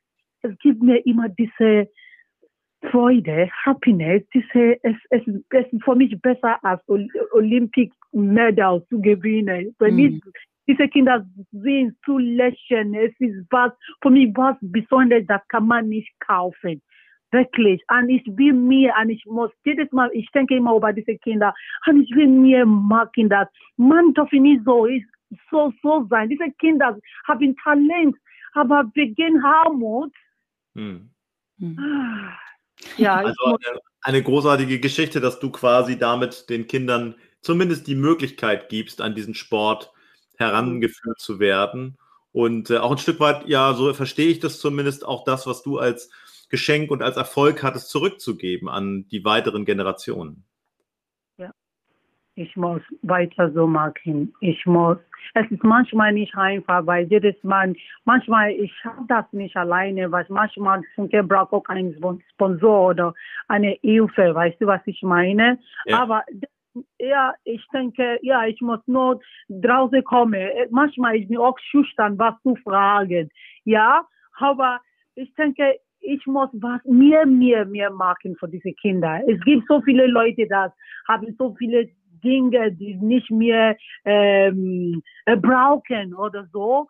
Es 0.42 0.56
gibt 0.58 0.82
mir 0.82 0.98
immer 1.06 1.28
diese 1.30 1.88
Freude, 2.90 3.48
Happiness, 3.64 4.22
diese, 4.34 4.76
es, 4.82 4.96
es, 5.10 5.22
es 5.26 5.72
ist 5.72 5.84
für 5.84 5.94
mich 5.94 6.20
besser 6.20 6.62
als 6.62 6.82
Olympic 7.32 7.92
Medal 8.12 8.84
zu 8.88 9.00
gewinnen. 9.00 9.74
Für 9.78 9.90
mich, 9.90 10.14
mm. 10.14 10.30
diese 10.68 10.88
Kinder 10.88 11.26
sind 11.50 11.96
zu 12.04 12.18
lächeln. 12.18 12.94
Es 12.94 13.14
ist 13.20 13.46
was, 13.50 13.72
für 14.02 14.10
mich 14.10 14.36
was 14.36 14.56
Besonderes, 14.60 15.26
das 15.26 15.40
kann 15.48 15.66
man 15.66 15.88
nicht 15.88 16.12
kaufen. 16.20 16.82
Wirklich. 17.34 17.82
Und 17.90 18.10
ich 18.10 18.22
will 18.26 18.52
mir, 18.52 18.94
und 19.00 19.10
ich 19.10 19.26
muss 19.26 19.50
jedes 19.64 19.90
Mal, 19.90 20.08
ich 20.12 20.30
denke 20.30 20.54
immer 20.54 20.76
über 20.76 20.92
diese 20.92 21.18
Kinder, 21.18 21.52
und 21.84 22.02
ich 22.02 22.14
will 22.14 22.28
mir 22.28 22.64
machen 22.64 23.28
das. 23.28 23.48
Man 23.76 24.14
darf 24.14 24.30
nicht 24.30 24.62
so, 24.64 24.86
ist 24.86 25.04
so, 25.50 25.72
so 25.82 26.06
sein. 26.08 26.28
Diese 26.28 26.48
Kinder 26.60 26.96
haben 27.26 27.56
Talent, 27.56 28.16
aber 28.52 28.88
wegen 28.94 29.42
Armut. 29.44 30.12
Hm. 30.76 31.10
Ja, 32.98 33.16
also 33.16 33.44
eine, 33.46 33.80
eine 34.02 34.22
großartige 34.22 34.78
Geschichte, 34.78 35.20
dass 35.20 35.40
du 35.40 35.50
quasi 35.50 35.98
damit 35.98 36.48
den 36.48 36.68
Kindern 36.68 37.16
zumindest 37.40 37.88
die 37.88 37.96
Möglichkeit 37.96 38.68
gibst, 38.68 39.00
an 39.00 39.16
diesen 39.16 39.34
Sport 39.34 39.92
herangeführt 40.36 41.18
zu 41.18 41.40
werden. 41.40 41.96
Und 42.30 42.70
äh, 42.70 42.78
auch 42.78 42.92
ein 42.92 42.98
Stück 42.98 43.18
weit, 43.18 43.48
ja, 43.48 43.74
so 43.74 43.92
verstehe 43.92 44.28
ich 44.28 44.38
das 44.38 44.60
zumindest, 44.60 45.04
auch 45.04 45.24
das, 45.24 45.48
was 45.48 45.64
du 45.64 45.78
als 45.78 46.10
Geschenk 46.54 46.92
und 46.92 47.02
als 47.02 47.16
Erfolg 47.16 47.64
hat, 47.64 47.74
es 47.74 47.88
zurückzugeben 47.88 48.68
an 48.68 49.08
die 49.10 49.24
weiteren 49.24 49.64
Generationen. 49.64 50.44
Ja, 51.36 51.50
ich 52.36 52.54
muss 52.54 52.80
weiter 53.02 53.50
so 53.52 53.66
machen. 53.66 54.32
Ich 54.40 54.64
muss. 54.64 54.98
Es 55.34 55.50
ist 55.50 55.64
manchmal 55.64 56.12
nicht 56.12 56.36
einfach, 56.36 56.86
weil 56.86 57.08
jedes 57.08 57.34
Mal, 57.42 57.74
manchmal, 58.04 58.52
ich 58.52 58.72
schaffe 58.80 59.04
das 59.08 59.24
nicht 59.32 59.56
alleine, 59.56 60.12
weil 60.12 60.24
manchmal 60.28 60.82
Funke 60.94 61.24
braucht 61.24 61.52
auch 61.52 61.66
einen 61.66 62.22
Sponsor 62.32 62.90
oder 62.90 63.14
eine 63.48 63.76
Hilfe, 63.80 64.32
weißt 64.32 64.60
du, 64.60 64.66
was 64.66 64.82
ich 64.86 65.02
meine? 65.02 65.58
Ja. 65.86 66.02
Aber 66.02 66.22
ja, 67.00 67.34
ich 67.42 67.66
denke, 67.72 68.20
ja, 68.22 68.46
ich 68.46 68.60
muss 68.60 68.80
nur 68.86 69.20
draußen 69.48 70.04
kommen. 70.04 70.48
Manchmal 70.70 71.16
ist 71.16 71.30
mir 71.30 71.40
auch 71.40 71.58
schüchtern, 71.58 72.16
was 72.16 72.34
zu 72.42 72.54
fragen. 72.62 73.28
Ja, 73.64 74.06
aber 74.38 74.80
ich 75.16 75.32
denke, 75.34 75.80
ich 76.04 76.26
muss 76.26 76.48
was 76.52 76.80
mehr, 76.84 77.26
mehr, 77.26 77.64
mehr 77.64 77.90
machen 77.90 78.36
für 78.36 78.48
diese 78.48 78.72
Kinder. 78.72 79.20
Es 79.26 79.40
gibt 79.44 79.66
so 79.68 79.80
viele 79.82 80.06
Leute, 80.06 80.46
die 80.46 80.54
haben 81.08 81.34
so 81.38 81.54
viele 81.58 81.88
Dinge, 82.22 82.72
die 82.72 82.94
nicht 82.94 83.30
mehr 83.30 83.76
ähm, 84.04 85.02
äh, 85.26 85.36
brauchen 85.36 86.14
oder 86.14 86.46
so. 86.52 86.88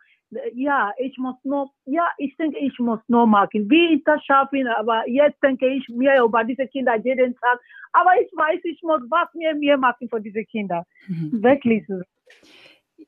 Ja, 0.55 0.93
ich 0.99 1.17
muss 1.19 1.37
nur, 1.45 1.71
ja, 1.85 2.09
ich 2.19 2.37
denke, 2.37 2.59
ich 2.59 2.77
muss 2.79 2.99
nur 3.07 3.27
machen. 3.27 3.71
Wie 3.71 3.95
ich 3.95 4.05
das 4.05 4.25
schaffen, 4.25 4.67
aber 4.67 5.09
jetzt 5.09 5.41
denke 5.43 5.69
ich 5.69 5.87
mehr 5.89 6.23
über 6.23 6.43
diese 6.43 6.67
Kinder 6.67 6.97
jeden 6.97 7.37
Tag. 7.37 7.61
Aber 7.93 8.11
ich 8.21 8.31
weiß, 8.33 8.61
ich 8.65 8.83
muss 8.83 9.01
was 9.11 9.33
mehr, 9.35 9.55
mehr 9.55 9.79
machen 9.79 10.09
für 10.09 10.21
diese 10.21 10.45
Kinder. 10.45 10.85
Mhm. 11.07 11.43
Wirklich. 11.43 11.85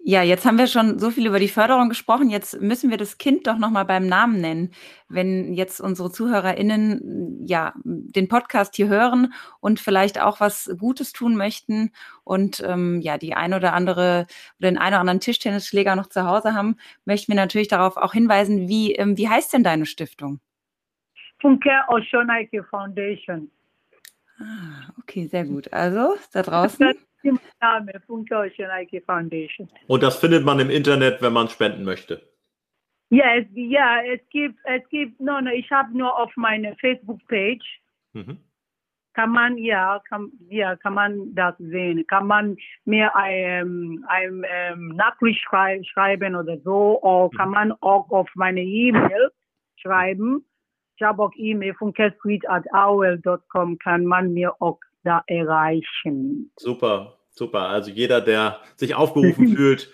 Ja, 0.08 0.22
jetzt 0.22 0.46
haben 0.46 0.58
wir 0.58 0.68
schon 0.68 1.00
so 1.00 1.10
viel 1.10 1.26
über 1.26 1.40
die 1.40 1.48
Förderung 1.48 1.88
gesprochen. 1.88 2.30
Jetzt 2.30 2.60
müssen 2.60 2.90
wir 2.90 2.96
das 2.96 3.18
Kind 3.18 3.46
doch 3.48 3.58
noch 3.58 3.70
mal 3.70 3.84
beim 3.84 4.06
Namen 4.06 4.40
nennen. 4.40 4.70
Wenn 5.08 5.52
jetzt 5.52 5.80
unsere 5.80 6.12
ZuhörerInnen 6.12 7.44
ja 7.44 7.72
den 7.84 8.28
Podcast 8.28 8.76
hier 8.76 8.86
hören 8.86 9.32
und 9.58 9.80
vielleicht 9.80 10.20
auch 10.20 10.38
was 10.38 10.72
Gutes 10.78 11.12
tun 11.12 11.36
möchten 11.36 11.90
und 12.22 12.62
ähm, 12.64 13.00
ja 13.00 13.18
die 13.18 13.34
ein 13.34 13.52
oder 13.52 13.72
andere 13.72 14.26
oder 14.60 14.70
den 14.70 14.78
einen 14.78 14.94
oder 14.94 15.00
anderen 15.00 15.20
Tischtennisschläger 15.20 15.96
noch 15.96 16.08
zu 16.08 16.24
Hause 16.24 16.54
haben, 16.54 16.76
möchten 17.04 17.32
wir 17.32 17.36
natürlich 17.36 17.68
darauf 17.68 17.96
auch 17.96 18.12
hinweisen, 18.12 18.68
wie, 18.68 18.94
ähm, 18.94 19.16
wie 19.16 19.28
heißt 19.28 19.52
denn 19.52 19.64
deine 19.64 19.86
Stiftung? 19.86 20.38
Funke 21.40 21.70
Oshonaike 21.88 22.62
Foundation. 22.64 23.50
Ah, 24.38 24.92
okay, 25.00 25.26
sehr 25.26 25.44
gut. 25.44 25.72
Also 25.72 26.16
da 26.32 26.42
draußen. 26.42 26.94
Name 27.60 27.92
Funke 28.06 28.36
Oshonaike 28.36 29.02
Foundation. 29.02 29.68
Und 29.86 30.02
das 30.02 30.18
findet 30.18 30.44
man 30.44 30.60
im 30.60 30.70
Internet, 30.70 31.22
wenn 31.22 31.32
man 31.32 31.48
spenden 31.48 31.84
möchte. 31.84 32.22
Ja, 33.10 33.36
es, 33.36 33.46
ja, 33.54 34.02
es 34.02 34.20
gibt, 34.30 34.58
es 34.64 34.88
gibt, 34.88 35.20
no, 35.20 35.40
no, 35.40 35.50
ich 35.50 35.70
habe 35.70 35.96
nur 35.96 36.18
auf 36.18 36.34
meiner 36.36 36.74
Facebook-Page. 36.76 37.80
Mhm. 38.14 38.38
Kann 39.14 39.30
man, 39.30 39.56
ja, 39.56 40.02
kann, 40.08 40.30
ja, 40.50 40.76
kann 40.76 40.94
man 40.94 41.34
das 41.34 41.54
sehen. 41.58 42.06
Kann 42.06 42.26
man 42.26 42.56
mir 42.84 43.14
ein, 43.16 44.04
ein, 44.08 44.44
ein 44.44 44.88
Nachricht 44.88 45.40
schrei 45.40 45.82
schreiben 45.84 46.36
oder 46.36 46.58
so, 46.58 47.00
oder 47.02 47.30
kann 47.36 47.50
man 47.50 47.72
auch 47.80 48.10
auf 48.10 48.28
meine 48.34 48.62
E-Mail 48.62 49.30
schreiben. 49.76 50.44
Ich 50.96 51.02
habe 51.02 51.22
auch 51.22 51.32
E-Mail 51.36 51.74
von 51.74 51.94
catsuite.aol.com, 51.94 53.78
kann 53.78 54.04
man 54.04 54.32
mir 54.32 54.52
auch 54.60 54.80
da 55.04 55.22
erreichen. 55.26 56.50
Super, 56.56 57.15
super. 57.36 57.68
Also 57.68 57.90
jeder, 57.90 58.20
der 58.20 58.60
sich 58.76 58.94
aufgerufen 58.94 59.48
fühlt, 59.56 59.90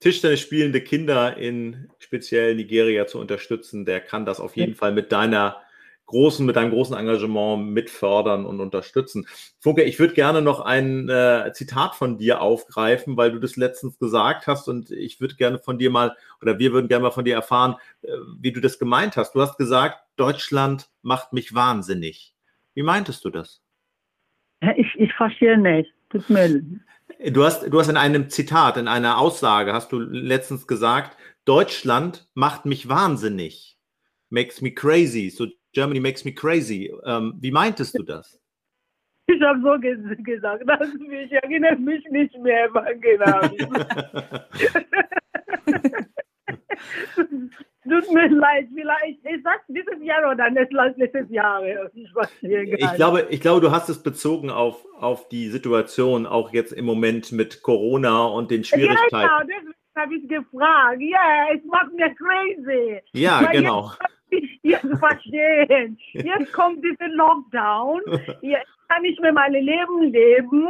Tischtennis 0.00 0.40
spielende 0.40 0.80
Kinder 0.80 1.36
in 1.36 1.90
speziell 1.98 2.54
Nigeria 2.54 3.06
zu 3.06 3.18
unterstützen, 3.18 3.84
der 3.84 4.00
kann 4.00 4.24
das 4.24 4.40
auf 4.40 4.56
jeden 4.56 4.74
Fall 4.74 4.92
mit 4.92 5.12
deiner 5.12 5.60
großen, 6.06 6.44
mit 6.44 6.56
deinem 6.56 6.70
großen 6.70 6.96
Engagement 6.96 7.68
mitfördern 7.68 8.44
und 8.44 8.60
unterstützen. 8.60 9.26
Funke, 9.60 9.84
ich 9.84 9.98
würde 10.00 10.14
gerne 10.14 10.42
noch 10.42 10.60
ein 10.60 11.08
äh, 11.08 11.52
Zitat 11.54 11.94
von 11.94 12.18
dir 12.18 12.40
aufgreifen, 12.40 13.16
weil 13.16 13.30
du 13.30 13.38
das 13.38 13.56
letztens 13.56 13.98
gesagt 13.98 14.48
hast 14.48 14.68
und 14.68 14.90
ich 14.90 15.20
würde 15.20 15.36
gerne 15.36 15.58
von 15.58 15.78
dir 15.78 15.90
mal, 15.90 16.16
oder 16.42 16.58
wir 16.58 16.72
würden 16.72 16.88
gerne 16.88 17.04
mal 17.04 17.10
von 17.12 17.24
dir 17.24 17.34
erfahren, 17.34 17.76
äh, 18.02 18.08
wie 18.40 18.52
du 18.52 18.60
das 18.60 18.78
gemeint 18.78 19.16
hast. 19.16 19.34
Du 19.34 19.40
hast 19.40 19.56
gesagt, 19.56 19.98
Deutschland 20.16 20.90
macht 21.02 21.32
mich 21.32 21.54
wahnsinnig. 21.54 22.34
Wie 22.74 22.82
meintest 22.82 23.24
du 23.24 23.30
das? 23.30 23.62
Ich, 24.76 24.88
ich 24.96 25.12
verstehe 25.14 25.58
nicht. 25.58 25.92
Tut 26.10 26.28
mir 26.28 26.62
Du 27.26 27.44
hast, 27.44 27.70
du 27.70 27.78
hast 27.78 27.88
in 27.88 27.98
einem 27.98 28.30
Zitat, 28.30 28.78
in 28.78 28.88
einer 28.88 29.18
Aussage, 29.18 29.74
hast 29.74 29.92
du 29.92 29.98
letztens 29.98 30.66
gesagt, 30.66 31.18
Deutschland 31.44 32.26
macht 32.34 32.64
mich 32.64 32.88
wahnsinnig. 32.88 33.76
Makes 34.30 34.62
me 34.62 34.72
crazy. 34.72 35.28
So 35.28 35.46
Germany 35.72 36.00
makes 36.00 36.24
me 36.24 36.32
crazy. 36.32 36.90
Ähm, 37.04 37.34
wie 37.40 37.50
meintest 37.50 37.98
du 37.98 38.04
das? 38.04 38.40
Ich 39.26 39.42
habe 39.42 39.60
so 39.60 39.78
gesagt, 40.22 40.66
dass 40.66 40.88
ich 40.88 41.32
erinnere 41.32 41.76
mich 41.76 42.02
nicht 42.10 42.34
mehr 42.38 42.70
genau. 43.00 43.40
Tut 47.82 48.12
mir 48.12 48.28
leid, 48.28 48.68
vielleicht 48.74 49.24
ist 49.24 49.44
das 49.44 49.60
dieses 49.68 50.02
Jahr 50.02 50.30
oder 50.30 50.50
letztes 50.50 51.30
Jahr. 51.30 51.62
Ich, 51.64 52.72
ich, 52.72 52.94
glaube, 52.94 53.26
ich 53.30 53.40
glaube, 53.40 53.62
du 53.62 53.70
hast 53.70 53.88
es 53.88 54.02
bezogen 54.02 54.50
auf, 54.50 54.84
auf 54.98 55.28
die 55.28 55.48
Situation, 55.48 56.26
auch 56.26 56.52
jetzt 56.52 56.72
im 56.72 56.84
Moment 56.84 57.32
mit 57.32 57.62
Corona 57.62 58.26
und 58.26 58.50
den 58.50 58.64
Schwierigkeiten. 58.64 59.14
Ja, 59.14 59.40
genau, 59.40 59.50
deswegen 59.56 59.74
habe 59.96 60.14
ich 60.14 60.28
gefragt. 60.28 61.00
Ja, 61.00 61.54
es 61.54 61.64
macht 61.64 61.92
mir 61.94 62.14
crazy. 62.14 63.00
Ja, 63.12 63.40
Weil 63.42 63.52
genau. 63.52 63.92
Jetzt, 64.30 64.46
jetzt 64.62 64.98
verstehen. 64.98 65.98
Jetzt 66.12 66.52
kommt 66.52 66.84
dieser 66.84 67.08
Lockdown. 67.08 68.02
Jetzt 68.42 68.68
kann 68.88 69.04
ich 69.04 69.18
mir 69.20 69.32
mein 69.32 69.52
Leben 69.52 70.02
leben. 70.12 70.68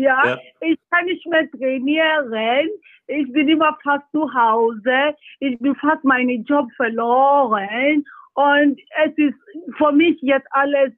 Ja, 0.00 0.26
ja, 0.26 0.38
ich 0.60 0.78
kann 0.90 1.04
nicht 1.04 1.26
mehr 1.26 1.50
trainieren. 1.50 2.70
Ich 3.06 3.32
bin 3.32 3.48
immer 3.48 3.76
fast 3.82 4.04
zu 4.12 4.32
Hause. 4.32 5.14
Ich 5.40 5.58
bin 5.58 5.74
fast 5.76 6.04
meinen 6.04 6.44
Job 6.44 6.70
verloren. 6.76 8.04
Und 8.34 8.80
es 9.04 9.12
ist 9.16 9.38
für 9.76 9.92
mich 9.92 10.16
jetzt 10.22 10.46
alles 10.50 10.92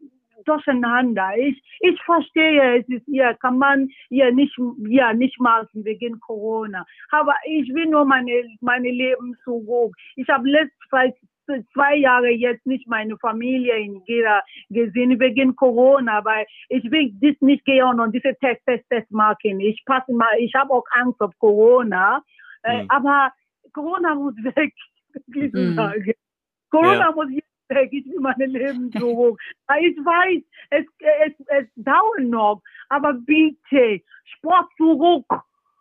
durcheinander. 0.45 1.31
Ich, 1.37 1.63
ich 1.81 2.01
verstehe, 2.03 2.81
es 2.81 2.89
ist 2.89 3.05
hier, 3.07 3.35
kann 3.41 3.59
man 3.59 3.89
hier 4.09 4.33
nicht, 4.33 4.57
ja, 4.89 5.13
nicht 5.13 5.39
machen 5.41 5.85
wegen 5.85 6.21
Corona. 6.21 6.85
Aber 7.11 7.35
ich 7.45 7.73
will 7.75 7.87
nur 7.87 8.05
meine, 8.05 8.45
meine 8.61 8.91
Leben 8.91 9.37
zurück. 9.45 9.95
Ich 10.17 10.29
habe 10.29 10.49
letztes 10.49 10.89
zwei 11.73 11.97
Jahre 11.97 12.31
jetzt 12.31 12.67
nicht 12.67 12.87
meine 12.89 13.17
Familie 13.19 13.77
in 13.77 13.95
Nigeria 13.95 14.43
gesehen 14.71 15.19
wegen 15.21 15.57
Corona, 15.57 16.25
weil 16.25 16.47
ich 16.69 16.85
will 16.91 17.13
das 17.21 17.41
nicht 17.41 17.65
gehen 17.65 18.01
und 18.01 18.13
diese 18.13 18.35
Test, 18.37 18.65
Test, 18.67 18.89
Test 18.89 19.11
machen. 19.11 19.61
Ich 19.61 19.83
passe 19.85 20.13
mal, 20.13 20.29
ich 20.39 20.55
habe 20.55 20.73
auch 20.73 20.85
Angst 20.91 21.21
auf 21.21 21.33
Corona, 21.39 22.23
äh, 22.63 22.83
mhm. 22.83 22.91
aber 22.91 23.33
Corona 23.73 24.15
muss 24.15 24.35
weg, 24.57 24.75
wirklich 25.13 25.53
mhm. 25.53 25.75
sagen. 25.75 26.13
Corona 26.71 27.09
ja. 27.09 27.13
muss 27.13 27.31
jetzt 27.31 27.47
weg, 27.69 27.89
ich 27.93 28.07
will 28.07 28.21
mein 28.21 28.39
Leben 28.39 28.91
zurück. 28.93 29.41
ich 29.81 29.97
weiß, 29.97 30.43
es, 30.71 30.87
es, 30.99 31.33
es 31.47 31.67
dauert 31.77 32.21
noch, 32.21 32.63
aber 32.89 33.15
bitte, 33.15 34.01
Sport 34.25 34.69
zurück. 34.77 35.27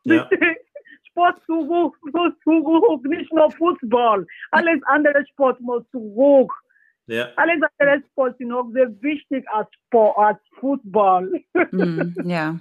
Ja. 0.03 0.29
Sport 1.11 1.41
zurück, 1.45 1.97
muss 2.13 2.33
zurück, 2.43 3.03
nicht 3.05 3.31
nur 3.33 3.51
Fußball. 3.51 4.25
Alles 4.51 4.81
andere 4.85 5.25
Sport 5.27 5.59
muss 5.61 5.83
zurück. 5.91 6.51
Ja. 7.07 7.29
Alles 7.35 7.61
andere 7.77 8.03
Sport 8.11 8.37
sind 8.37 8.51
auch 8.53 8.69
sehr 8.71 8.89
wichtig 9.01 9.45
als 9.49 9.69
Sport, 9.87 10.17
als 10.17 10.39
Fußball. 10.59 11.31
Mm, 11.71 12.13
ja. 12.23 12.59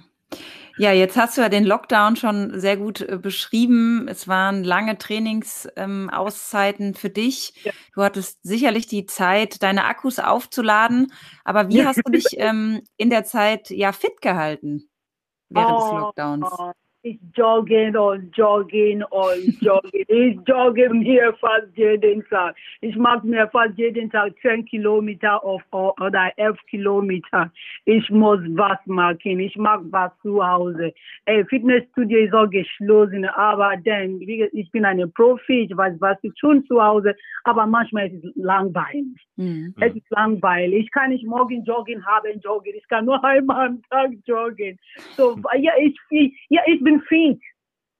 Ja, 0.77 0.91
jetzt 0.93 1.17
hast 1.17 1.37
du 1.37 1.41
ja 1.41 1.49
den 1.49 1.65
Lockdown 1.65 2.15
schon 2.15 2.59
sehr 2.59 2.77
gut 2.77 3.01
äh, 3.01 3.17
beschrieben. 3.17 4.07
Es 4.07 4.27
waren 4.27 4.63
lange 4.63 4.97
Trainingsauszeiten 4.97 6.87
ähm, 6.87 6.93
für 6.93 7.09
dich. 7.09 7.53
Ja. 7.63 7.71
Du 7.93 8.01
hattest 8.03 8.39
sicherlich 8.43 8.87
die 8.87 9.05
Zeit, 9.05 9.61
deine 9.63 9.85
Akkus 9.85 10.19
aufzuladen. 10.19 11.11
Aber 11.43 11.69
wie 11.69 11.79
ja. 11.79 11.85
hast 11.85 12.01
du 12.05 12.11
dich 12.11 12.25
ähm, 12.37 12.81
in 12.97 13.09
der 13.09 13.25
Zeit 13.25 13.69
ja 13.69 13.91
fit 13.91 14.21
gehalten 14.21 14.89
während 15.49 15.71
oh, 15.71 15.79
des 15.79 15.91
Lockdowns? 15.91 16.73
It's 17.03 17.19
jogging 17.35 17.95
und 17.95 18.29
jogging 18.37 19.01
und 19.09 19.59
jogging. 19.59 20.05
ich 20.07 20.37
jogge 20.45 20.87
mir 20.93 21.33
fast 21.41 21.75
jeden 21.75 22.23
Tag. 22.29 22.55
Ich 22.81 22.95
mache 22.95 23.25
mir 23.25 23.47
fast 23.47 23.75
jeden 23.75 24.11
Tag 24.11 24.33
10 24.43 24.65
Kilometer 24.65 25.43
auf, 25.43 25.63
oder 25.71 26.31
11 26.37 26.59
Kilometer. 26.69 27.51
Ich 27.85 28.07
muss 28.11 28.39
was 28.49 28.77
machen. 28.85 29.39
Ich 29.39 29.57
mache 29.57 29.83
was 29.89 30.11
zu 30.21 30.45
Hause. 30.45 30.93
Ey, 31.25 31.43
Fitnessstudio 31.45 32.19
ist 32.19 32.33
auch 32.35 32.49
geschlossen, 32.49 33.25
aber 33.25 33.77
dann, 33.83 34.21
ich 34.21 34.69
bin 34.71 34.85
eine 34.85 35.07
Profi, 35.07 35.61
ich 35.61 35.75
weiß, 35.75 35.95
was 35.99 36.19
ich 36.21 36.35
tun 36.35 36.63
zu 36.67 36.83
Hause, 36.83 37.15
aber 37.45 37.65
manchmal 37.65 38.11
ist 38.11 38.23
es 38.23 38.31
langweilig. 38.35 39.07
Mhm. 39.37 39.73
Es 39.79 39.95
ist 39.95 40.09
langweilig. 40.11 40.85
Ich 40.85 40.91
kann 40.91 41.09
nicht 41.09 41.25
morgen 41.25 41.63
joggen 41.63 42.05
haben, 42.05 42.39
joggen. 42.41 42.73
Ich 42.75 42.87
kann 42.87 43.05
nur 43.05 43.23
einmal 43.23 43.69
am 43.69 43.81
Tag 43.89 44.11
joggen. 44.25 44.77
So, 45.17 45.35
ja, 45.57 45.71
ich, 45.79 45.97
ja, 46.49 46.61
ich 46.67 46.83
bin 46.83 46.90
bin 46.91 47.01
fit. 47.01 47.41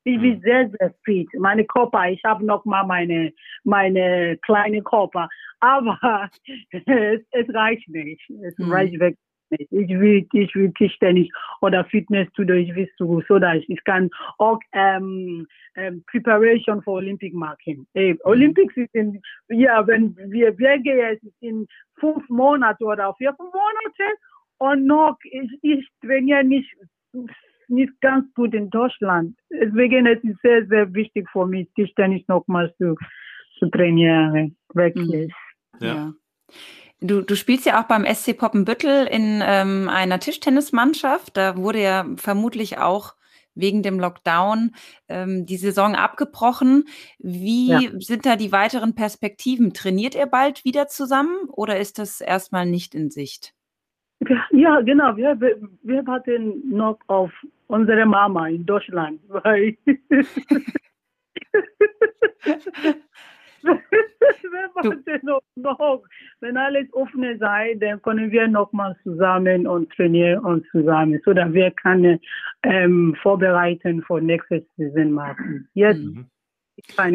Ich 0.04 0.19
bin 0.19 0.38
mhm. 0.38 0.41
sehr, 0.41 0.69
sehr 0.69 0.93
fit. 1.04 1.30
Meine 1.38 1.63
Körper, 1.65 2.10
ich 2.10 2.23
habe 2.23 2.45
noch 2.45 2.65
mal 2.65 2.84
meine, 2.86 3.32
meine 3.63 4.38
kleine 4.41 4.82
Körper. 4.82 5.30
Aber 5.60 6.30
es, 6.71 7.21
es 7.32 7.54
reicht 7.54 7.88
nicht. 7.88 8.21
Es 8.43 8.58
mhm. 8.58 8.71
reicht 8.71 8.99
wirklich 8.99 9.17
nicht. 9.51 9.71
Ich 9.71 9.89
will, 9.89 10.27
ich 10.34 10.56
will 10.56 10.71
Tischtennis 10.73 11.27
oder 11.62 11.86
Fitnessstudio, 11.86 12.56
ich 12.56 12.73
will 12.73 12.89
so, 12.97 13.21
so 13.27 13.38
dass 13.38 13.58
ich 13.67 13.84
kann 13.84 14.10
auch 14.38 14.60
ähm, 14.71 15.45
ähm, 15.75 16.04
Preparation 16.10 16.82
for 16.82 16.95
Olympic 16.95 17.36
machen. 17.36 17.86
Mhm. 17.93 18.17
Olympics 18.23 18.75
ist 18.77 18.95
in, 18.95 19.21
ja, 19.49 19.86
wenn 19.86 20.15
wir, 20.15 20.56
es 20.58 21.21
ist 21.21 21.41
in 21.41 21.67
fünf 21.99 22.27
Monaten 22.30 22.86
oder 22.86 23.13
vier 23.15 23.36
Monate 23.38 24.17
und 24.58 24.86
noch, 24.88 25.17
ich, 25.23 25.60
ich 25.62 25.88
trainiere 26.01 26.43
nicht 26.43 26.73
nicht 27.71 27.99
ganz 28.01 28.31
gut 28.34 28.53
in 28.53 28.69
Deutschland. 28.69 29.36
Deswegen 29.49 30.05
ist 30.05 30.23
es 30.23 30.36
sehr, 30.41 30.65
sehr 30.67 30.93
wichtig 30.93 31.27
für 31.31 31.45
mich, 31.45 31.69
Tischtennis 31.75 32.27
nochmal 32.27 32.73
zu, 32.77 32.95
zu 33.60 33.69
trainieren. 33.69 34.55
Wirklich. 34.73 35.31
Ja. 35.79 35.88
ja. 35.88 36.13
Du, 36.99 37.21
du 37.21 37.36
spielst 37.36 37.65
ja 37.65 37.81
auch 37.81 37.88
beim 37.88 38.05
SC 38.05 38.38
Poppenbüttel 38.38 39.07
in 39.07 39.41
ähm, 39.43 39.89
einer 39.89 40.19
Tischtennismannschaft. 40.19 41.36
Da 41.36 41.57
wurde 41.57 41.81
ja 41.81 42.05
vermutlich 42.15 42.77
auch 42.77 43.15
wegen 43.55 43.84
dem 43.84 43.99
Lockdown 43.99 44.71
ähm, 45.10 45.45
die 45.45 45.57
Saison 45.57 45.95
abgebrochen. 45.95 46.86
Wie 47.17 47.69
ja. 47.69 47.79
sind 47.99 48.25
da 48.25 48.36
die 48.36 48.51
weiteren 48.51 48.93
Perspektiven? 48.93 49.73
Trainiert 49.73 50.15
ihr 50.15 50.27
bald 50.27 50.63
wieder 50.63 50.88
zusammen 50.88 51.49
oder 51.49 51.79
ist 51.79 51.99
das 51.99 52.21
erstmal 52.21 52.65
nicht 52.65 52.93
in 52.93 53.10
Sicht? 53.10 53.53
Ja, 54.51 54.81
genau. 54.81 55.17
Wir, 55.17 55.39
wir 55.39 56.05
warten 56.05 56.69
noch 56.69 56.99
auf 57.07 57.31
unsere 57.71 58.05
Mama 58.05 58.47
in 58.47 58.65
Deutschland. 58.65 59.21
Weil 59.27 59.77
noch, 65.23 65.41
noch. 65.55 66.03
Wenn 66.41 66.57
alles 66.57 66.91
offen 66.93 67.38
sei, 67.39 67.75
dann 67.79 68.01
können 68.01 68.31
wir 68.31 68.47
nochmal 68.47 68.95
zusammen 69.03 69.67
und 69.67 69.91
trainieren 69.93 70.39
und 70.39 70.65
zusammen, 70.71 71.21
so 71.23 71.34
dass 71.34 71.53
wir 71.53 71.71
können 71.71 72.19
ähm, 72.63 73.15
vorbereiten 73.21 74.03
für 74.03 74.21
nächste 74.21 74.65
Saison 74.77 75.12
machen. 75.12 75.69
Jetzt 75.73 76.03
mhm. 76.03 76.27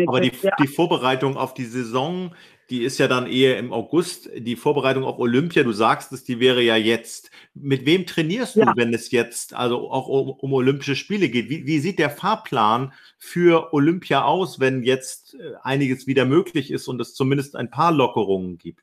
Aber 0.07 0.21
die, 0.21 0.31
die, 0.61 0.69
Vorbereitung 0.69 1.37
auf 1.37 1.53
die 1.55 1.65
Saison 1.65 2.33
die 2.71 2.83
ist 2.83 2.99
ja 2.99 3.07
dann 3.07 3.27
eher 3.27 3.59
im 3.59 3.73
August. 3.73 4.31
Die 4.37 4.57
Vorbereitung 4.57 5.05
auf 5.05 5.19
Olympia, 5.19 5.63
du 5.63 5.73
sagst 5.73 6.13
es, 6.13 6.25
die 6.25 6.41
wäre 6.41 6.63
ja 6.63 6.77
jetzt. 6.77 7.31
Mit 7.55 7.87
wem 7.87 8.07
trainierst 8.07 8.57
ja. 8.57 8.67
du, 8.67 8.73
wenn 8.77 8.93
es 8.93 9.11
jetzt 9.11 9.55
also 9.55 9.91
auch 9.91 10.09
um, 10.09 10.31
um 10.31 10.53
Olympische 10.53 10.97
Spiele 10.97 11.29
geht? 11.29 11.49
Wie, 11.49 11.67
wie, 11.67 11.79
sieht 11.79 11.99
der 11.99 12.11
Fahrplan 12.11 12.93
für 13.19 13.73
Olympia 13.73 14.25
aus, 14.25 14.59
wenn 14.59 14.83
jetzt 14.83 15.35
äh, 15.35 15.53
einiges 15.63 16.07
wieder 16.07 16.25
möglich 16.25 16.71
ist 16.73 16.89
und 16.89 17.01
es 17.01 17.15
zumindest 17.15 17.55
ein 17.55 17.71
paar 17.71 17.93
Lockerungen 17.93 18.59
gibt? 18.59 18.83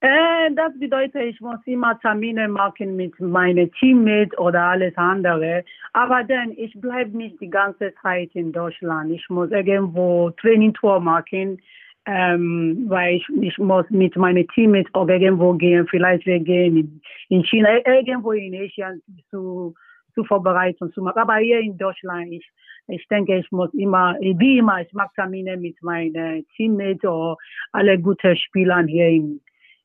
Äh, 0.00 0.52
das 0.54 0.72
bedeutet, 0.78 1.22
ich 1.22 1.40
muss 1.40 1.60
immer 1.66 1.98
Termine 2.00 2.48
machen 2.48 2.96
mit 2.96 3.18
meinen 3.20 3.70
Teammates 3.72 4.36
oder 4.38 4.62
alles 4.62 4.96
andere. 4.96 5.64
Aber 5.92 6.24
dann, 6.24 6.52
ich 6.56 6.72
bleibe 6.80 7.16
nicht 7.16 7.38
die 7.40 7.50
ganze 7.50 7.92
Zeit 8.02 8.30
in 8.34 8.52
Deutschland. 8.52 9.12
Ich 9.12 9.28
muss 9.28 9.50
irgendwo 9.50 10.30
Trainingtour 10.30 11.00
machen 11.00 11.60
ähm, 12.06 12.84
weil 12.88 13.16
ich, 13.16 13.26
ich 13.40 13.58
muss 13.58 13.88
mit 13.90 14.14
meinem 14.16 14.46
Team 14.48 14.72
mit 14.72 14.88
auch 14.94 15.08
irgendwo 15.08 15.54
gehen, 15.54 15.86
vielleicht 15.88 16.26
wir 16.26 16.38
gehen 16.40 16.76
in, 16.76 17.00
in 17.28 17.44
China, 17.44 17.68
irgendwo 17.86 18.32
in 18.32 18.54
Asien 18.54 19.02
zu, 19.30 19.74
zu 20.14 20.24
vorbereiten 20.24 20.92
zu 20.92 21.02
machen. 21.02 21.18
Aber 21.18 21.36
hier 21.36 21.60
in 21.60 21.78
Deutschland, 21.78 22.30
ich, 22.30 22.46
ich 22.88 23.06
denke, 23.08 23.38
ich 23.38 23.50
muss 23.50 23.72
immer, 23.72 24.16
wie 24.20 24.58
immer, 24.58 24.82
ich 24.82 24.92
mache 24.92 25.14
Termine 25.14 25.56
mit 25.56 25.82
meinen 25.82 26.46
Teammates 26.56 27.04
oder 27.04 27.36
alle 27.72 27.98
guten 27.98 28.36
Spielern 28.36 28.86
hier 28.86 29.08
in, 29.08 29.40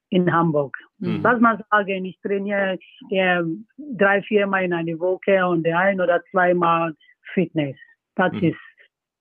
in 0.09 0.31
Hamburg. 0.31 0.75
Mhm. 0.99 1.21
Lass 1.23 1.39
mal 1.39 1.63
sagen, 1.71 2.03
ich 2.03 2.19
trainiere 2.21 2.77
äh, 3.11 3.41
drei, 3.77 4.21
viermal 4.23 4.65
in 4.65 4.73
einer 4.73 4.99
Woche 4.99 5.45
und 5.45 5.65
ein 5.65 6.01
oder 6.01 6.21
zweimal 6.31 6.93
Fitness. 7.33 7.77
Das 8.15 8.33
mhm. 8.33 8.49
ist 8.49 8.68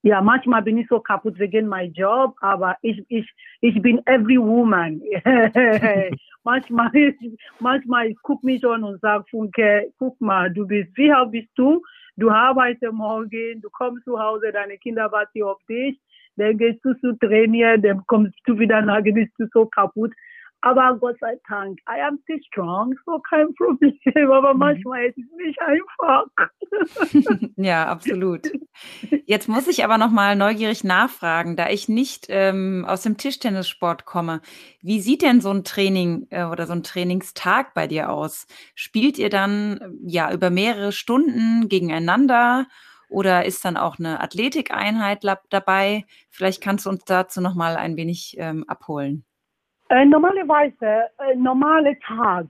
ja, 0.03 0.21
manchmal 0.21 0.63
bin 0.63 0.79
ich 0.79 0.87
so 0.89 1.01
kaputt 1.01 1.39
wegen 1.39 1.67
meinem 1.67 1.93
Job, 1.93 2.37
aber 2.41 2.77
ich, 2.83 3.05
ich, 3.09 3.29
ich 3.61 3.83
bin 3.83 4.01
every 4.07 4.39
woman. 4.39 5.03
manchmal, 6.45 6.91
manchmal 7.59 8.07
ich 8.09 8.17
gucke 8.23 8.47
mich 8.47 8.65
an 8.65 8.85
und 8.85 9.01
sage, 9.01 9.25
Funke, 9.31 9.93
guck 9.99 10.21
mal, 10.21 10.53
du 10.53 10.67
bist, 10.67 10.97
wie 10.97 11.13
alt 11.13 11.33
bist 11.33 11.51
du? 11.57 11.83
Du 12.17 12.31
arbeitest 12.31 12.93
morgen, 12.93 13.61
du 13.61 13.69
kommst 13.71 14.05
zu 14.05 14.19
Hause, 14.19 14.53
deine 14.53 14.79
Kinder 14.79 15.11
warten 15.11 15.43
auf 15.43 15.59
dich, 15.69 16.01
dann 16.37 16.59
gehst 16.59 16.85
du 16.85 16.95
zu 16.95 17.17
trainieren, 17.19 17.83
dann 17.83 18.05
kommst 18.07 18.39
du 18.45 18.59
wieder 18.59 18.81
nach, 18.83 19.03
bist 19.03 19.33
du 19.39 19.47
so 19.53 19.67
kaputt. 19.67 20.13
Aber 20.61 20.99
Gott 20.99 21.17
sei 21.21 21.39
Dank, 21.49 21.79
I 21.89 22.01
am 22.03 22.19
still 22.25 22.41
strong, 22.49 22.95
so 23.07 23.21
kein 23.21 23.55
Problem. 23.55 23.97
Aber 24.33 24.55
mhm. 24.55 24.59
manchmal 24.59 25.07
ist 25.07 25.19
es 25.19 25.25
nicht 25.37 25.61
einfach. 25.61 26.27
ja, 27.57 27.87
absolut. 27.87 28.51
Jetzt 29.25 29.49
muss 29.49 29.69
ich 29.69 29.85
aber 29.85 29.99
noch 29.99 30.11
mal 30.11 30.37
neugierig 30.37 30.85
nachfragen, 30.85 31.57
da 31.57 31.69
ich 31.69 31.89
nicht 31.89 32.27
ähm, 32.29 32.85
aus 32.89 33.03
dem 33.03 33.17
Tischtennissport 33.17 34.05
komme. 34.05 34.41
Wie 34.81 35.01
sieht 35.01 35.23
denn 35.23 35.41
so 35.41 35.51
ein 35.51 35.65
Training 35.65 36.27
äh, 36.31 36.45
oder 36.45 36.67
so 36.67 36.73
ein 36.73 36.83
Trainingstag 36.83 37.75
bei 37.75 37.87
dir 37.87 38.11
aus? 38.11 38.47
Spielt 38.75 39.19
ihr 39.19 39.31
dann 39.31 39.99
ja 40.03 40.33
über 40.33 40.51
mehrere 40.51 40.93
Stunden 40.93 41.69
gegeneinander? 41.69 42.67
Oder 43.09 43.47
ist 43.47 43.65
dann 43.65 43.77
auch 43.77 43.99
eine 43.99 44.21
Athletikeinheit 44.21 45.25
dabei? 45.49 46.05
Vielleicht 46.31 46.63
kannst 46.63 46.87
du 46.87 46.91
uns 46.91 47.05
dazu 47.05 47.41
noch 47.41 47.55
mal 47.55 47.77
ein 47.77 47.97
wenig 47.97 48.37
ähm, 48.39 48.65
abholen. 48.69 49.25
Äh, 49.91 50.05
normalerweise, 50.05 51.09
äh, 51.19 51.35
normaler 51.37 51.99
Tag 52.01 52.47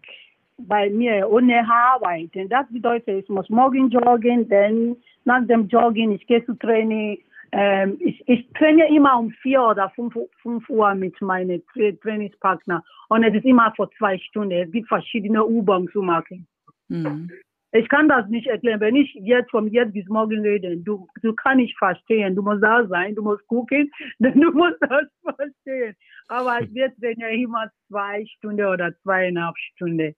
bei 0.59 0.91
mir 0.91 1.29
ohne 1.31 1.63
Arbeiten. 1.71 2.49
Das 2.49 2.67
bedeutet, 2.71 3.25
ich 3.25 3.29
muss 3.29 3.49
morgen 3.49 3.89
joggen, 3.91 4.49
dann 4.49 4.97
nach 5.25 5.47
dem 5.47 5.69
Joggen, 5.69 6.13
ich 6.13 6.27
gehe 6.27 6.45
zu 6.45 6.55
Training. 6.55 7.19
Ähm, 7.53 7.97
ich, 8.01 8.23
ich 8.29 8.49
trainiere 8.55 8.89
immer 8.89 9.19
um 9.19 9.31
vier 9.31 9.63
oder 9.63 9.89
fünf, 9.91 10.19
fünf 10.43 10.69
Uhr 10.69 10.95
mit 10.95 11.19
meinem 11.23 11.63
Trainingspartner 12.03 12.83
und 13.09 13.25
es 13.25 13.35
ist 13.35 13.45
immer 13.45 13.73
vor 13.77 13.89
zwei 13.97 14.19
Stunden. 14.19 14.53
Es 14.53 14.71
gibt 14.73 14.89
verschiedene 14.89 15.43
Übungen 15.45 15.89
zu 15.93 16.03
machen. 16.03 16.47
Mhm. 16.89 17.31
Ich 17.73 17.89
kann 17.89 18.09
das 18.09 18.27
nicht 18.29 18.47
erklären. 18.47 18.81
Wenn 18.81 18.97
ich 18.97 19.13
jetzt 19.15 19.51
von 19.51 19.69
jetzt 19.69 19.93
bis 19.93 20.07
morgen 20.09 20.41
rede, 20.41 20.79
du, 20.79 21.07
du 21.23 21.35
kannst 21.35 21.59
nicht 21.59 21.77
verstehen. 21.77 22.35
Du 22.35 22.43
musst 22.43 22.63
da 22.63 22.87
sein, 22.87 23.15
du 23.15 23.23
musst 23.23 23.47
gucken, 23.47 23.91
denn 24.19 24.41
du 24.41 24.51
musst 24.53 24.79
das 24.81 25.07
verstehen. 25.23 25.95
Aber 26.29 26.61
es 26.63 26.73
wird 26.73 26.93
dann 26.99 27.19
ja 27.19 27.29
immer 27.29 27.71
zwei 27.89 28.25
Stunden 28.37 28.65
oder 28.65 28.95
zweieinhalb 29.03 29.57
Stunden. 29.59 30.15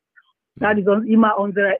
Das 0.56 0.76
ist 0.78 0.84
sonst 0.84 1.06
immer 1.06 1.38
unsere, 1.38 1.76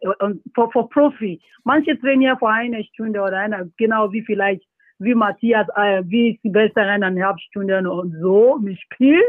für, 0.54 0.70
für 0.70 0.88
Profi. 0.88 1.40
Manche 1.64 1.98
trainieren 2.00 2.38
vor 2.38 2.50
einer 2.50 2.82
Stunde 2.84 3.20
oder 3.20 3.38
einer, 3.38 3.68
genau 3.76 4.10
wie 4.12 4.22
vielleicht 4.22 4.64
wie 5.00 5.14
Matthias, 5.14 5.66
äh, 5.76 6.02
wie 6.06 6.38
Silvester 6.42 6.82
eineinhalb 6.82 7.40
Stunden 7.40 7.86
und 7.86 8.14
so 8.20 8.58
mit 8.60 8.78
Spiel. 8.80 9.20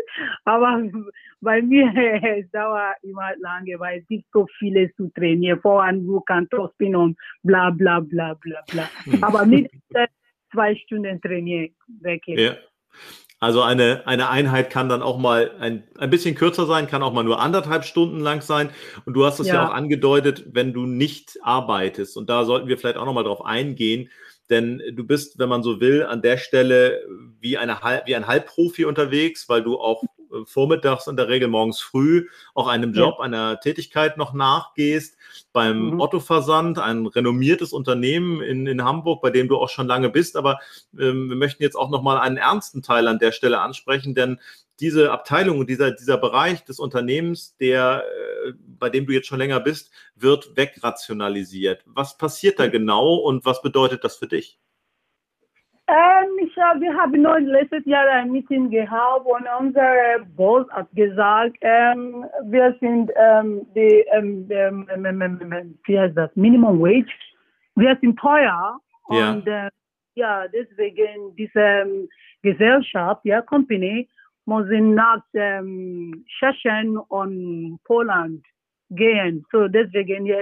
Aber 0.46 0.82
bei 1.42 1.62
mir 1.62 1.92
es 2.38 2.50
dauert 2.52 2.98
immer 3.02 3.32
lange, 3.40 3.80
weil 3.80 4.00
es 4.00 4.08
gibt 4.08 4.26
so 4.32 4.46
vieles 4.60 4.94
zu 4.96 5.10
trainieren. 5.16 5.60
Voran, 5.62 6.06
Rückhand, 6.08 6.52
Topspin 6.52 6.96
und 6.96 7.18
bla 7.44 7.72
bla 7.72 8.00
bla 8.00 8.36
bla 8.36 8.62
bla. 8.72 8.90
Hm. 9.06 9.24
Aber 9.24 9.46
mit 9.46 9.72
zwei 10.52 10.76
Stunden 10.76 11.20
trainieren, 11.22 11.74
wirklich. 12.02 12.40
Ja. 12.40 12.56
Also 13.44 13.64
eine, 13.64 14.04
eine 14.06 14.30
Einheit 14.30 14.70
kann 14.70 14.88
dann 14.88 15.02
auch 15.02 15.18
mal 15.18 15.50
ein, 15.60 15.84
ein 15.98 16.12
bisschen 16.12 16.36
kürzer 16.36 16.68
sein, 16.68 16.86
kann 16.86 17.02
auch 17.02 17.12
mal 17.12 17.24
nur 17.24 17.42
anderthalb 17.42 17.86
Stunden 17.86 18.20
lang 18.20 18.42
sein. 18.42 18.70
Und 19.06 19.16
du 19.16 19.26
hast 19.26 19.40
es 19.40 19.48
ja. 19.48 19.56
ja 19.56 19.68
auch 19.68 19.74
angedeutet, 19.74 20.46
wenn 20.52 20.74
du 20.74 20.86
nicht 20.86 21.40
arbeitest. 21.42 22.18
Und 22.18 22.30
da 22.30 22.46
sollten 22.46 22.68
wir 22.68 22.78
vielleicht 22.78 22.98
auch 22.98 23.06
nochmal 23.06 23.24
drauf 23.24 23.44
eingehen. 23.44 24.12
Denn 24.52 24.84
du 24.92 25.06
bist, 25.06 25.40
wenn 25.40 25.50
man 25.50 25.64
so 25.64 25.80
will, 25.80 26.04
an 26.04 26.22
der 26.22 26.38
Stelle 26.38 27.02
wie, 27.40 27.58
eine, 27.58 27.80
wie 28.06 28.16
ein 28.16 28.28
Halbprofi 28.28 28.86
unterwegs, 28.86 29.48
weil 29.48 29.64
du 29.64 29.80
auch 29.80 30.04
vormittags 30.46 31.08
in 31.08 31.16
der 31.16 31.30
Regel 31.30 31.48
morgens 31.48 31.80
früh 31.80 32.28
auch 32.54 32.68
einem 32.68 32.94
Job, 32.94 33.16
ja. 33.20 33.26
einer 33.26 33.60
Tätigkeit 33.60 34.18
noch 34.18 34.34
nachgehst. 34.34 35.18
Beim 35.54 35.92
mhm. 35.92 36.00
Otto-Versand, 36.02 36.80
ein 36.80 37.06
renommiertes 37.06 37.74
Unternehmen 37.74 38.42
in, 38.42 38.68
in 38.68 38.84
Hamburg, 38.84 39.22
bei 39.22 39.30
dem 39.30 39.48
du 39.48 39.58
auch 39.58 39.70
schon 39.70 39.88
lange 39.88 40.10
bist. 40.10 40.38
Aber 40.38 40.60
ähm, 40.98 41.30
wir 41.30 41.36
möchten 41.36 41.64
jetzt 41.64 41.76
auch 41.76 41.90
nochmal 41.90 42.18
einen 42.18 42.38
ernsten 42.38 42.82
Teil 42.82 43.08
an 43.08 43.20
der 43.20 43.32
Stelle 43.32 43.62
ansprechen, 43.62 44.16
denn 44.16 44.40
diese 44.82 45.12
Abteilung 45.12 45.60
und 45.60 45.70
dieser, 45.70 45.92
dieser 45.92 46.18
Bereich 46.18 46.64
des 46.66 46.80
Unternehmens, 46.80 47.56
der, 47.58 48.04
äh, 48.48 48.54
bei 48.80 48.90
dem 48.90 49.06
du 49.06 49.14
jetzt 49.14 49.28
schon 49.28 49.38
länger 49.38 49.60
bist, 49.60 49.92
wird 50.16 50.58
wegrationalisiert. 50.58 51.84
Was 51.86 52.18
passiert 52.18 52.60
da 52.60 52.68
genau 52.68 53.16
und 53.16 53.46
was 53.46 53.62
bedeutet 53.62 54.04
das 54.04 54.16
für 54.16 54.28
dich? 54.28 54.60
Ähm, 55.92 56.30
ich 56.40 56.56
wir 56.56 56.94
haben 56.96 57.22
noch 57.22 57.38
letztes 57.40 57.86
Jahr 57.86 58.08
ein 58.08 58.32
Meeting 58.32 58.70
gehabt 58.70 59.26
und 59.26 59.46
unser 59.60 60.20
Boss 60.38 60.66
hat 60.70 60.90
gesagt, 60.94 61.58
ähm, 61.60 62.26
wir 62.46 62.74
sind 62.80 63.12
ähm, 63.18 63.68
die, 63.76 64.06
wie 65.86 66.00
heißt 66.00 66.16
das, 66.16 66.34
Minimum 66.36 66.80
Wage. 66.80 67.12
Wir 67.76 67.98
sind 68.00 68.18
teuer 68.18 68.80
ja. 69.10 69.32
und 69.32 69.46
äh, 69.46 69.70
ja, 70.16 70.48
deswegen 70.48 71.36
diese 71.36 72.08
Gesellschaft, 72.42 73.26
ja, 73.26 73.42
Company, 73.42 74.08
müssen 74.46 74.96
nach 74.96 75.22
Tschechien 75.34 76.98
und 77.10 77.80
Poland 77.84 78.46
gehen. 78.92 79.46
So 79.52 79.68
deswegen 79.68 80.26
ja, 80.26 80.38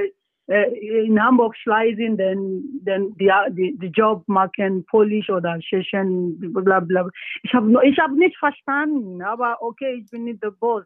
in 0.50 1.24
Hamburg 1.24 1.56
schleißen, 1.58 2.18
denn, 2.18 2.64
denn 2.82 3.16
die, 3.18 3.32
die, 3.52 3.78
die 3.78 3.88
Job 3.88 4.24
machen 4.28 4.84
Polish 4.86 5.30
oder 5.30 5.60
Tschechen, 5.60 6.40
bla 6.40 6.80
bla. 6.80 7.08
Ich 7.44 7.54
habe 7.54 7.88
ich 7.88 8.00
hab 8.00 8.12
nicht 8.12 8.36
verstanden, 8.38 9.22
aber 9.22 9.62
okay, 9.62 10.02
ich 10.04 10.10
bin 10.10 10.24
nicht 10.24 10.42
der 10.42 10.52
Boss. 10.52 10.84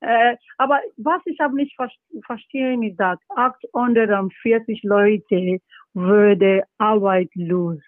Äh, 0.00 0.36
aber 0.58 0.80
was 0.98 1.22
ich 1.24 1.40
habe 1.40 1.56
nicht 1.56 1.74
ver 1.76 1.88
verstehen 2.26 2.82
ist, 2.82 2.98
dass 2.98 3.18
840 3.34 4.82
Leute 4.82 5.60
würde 5.94 6.64
arbeitslos 6.76 7.78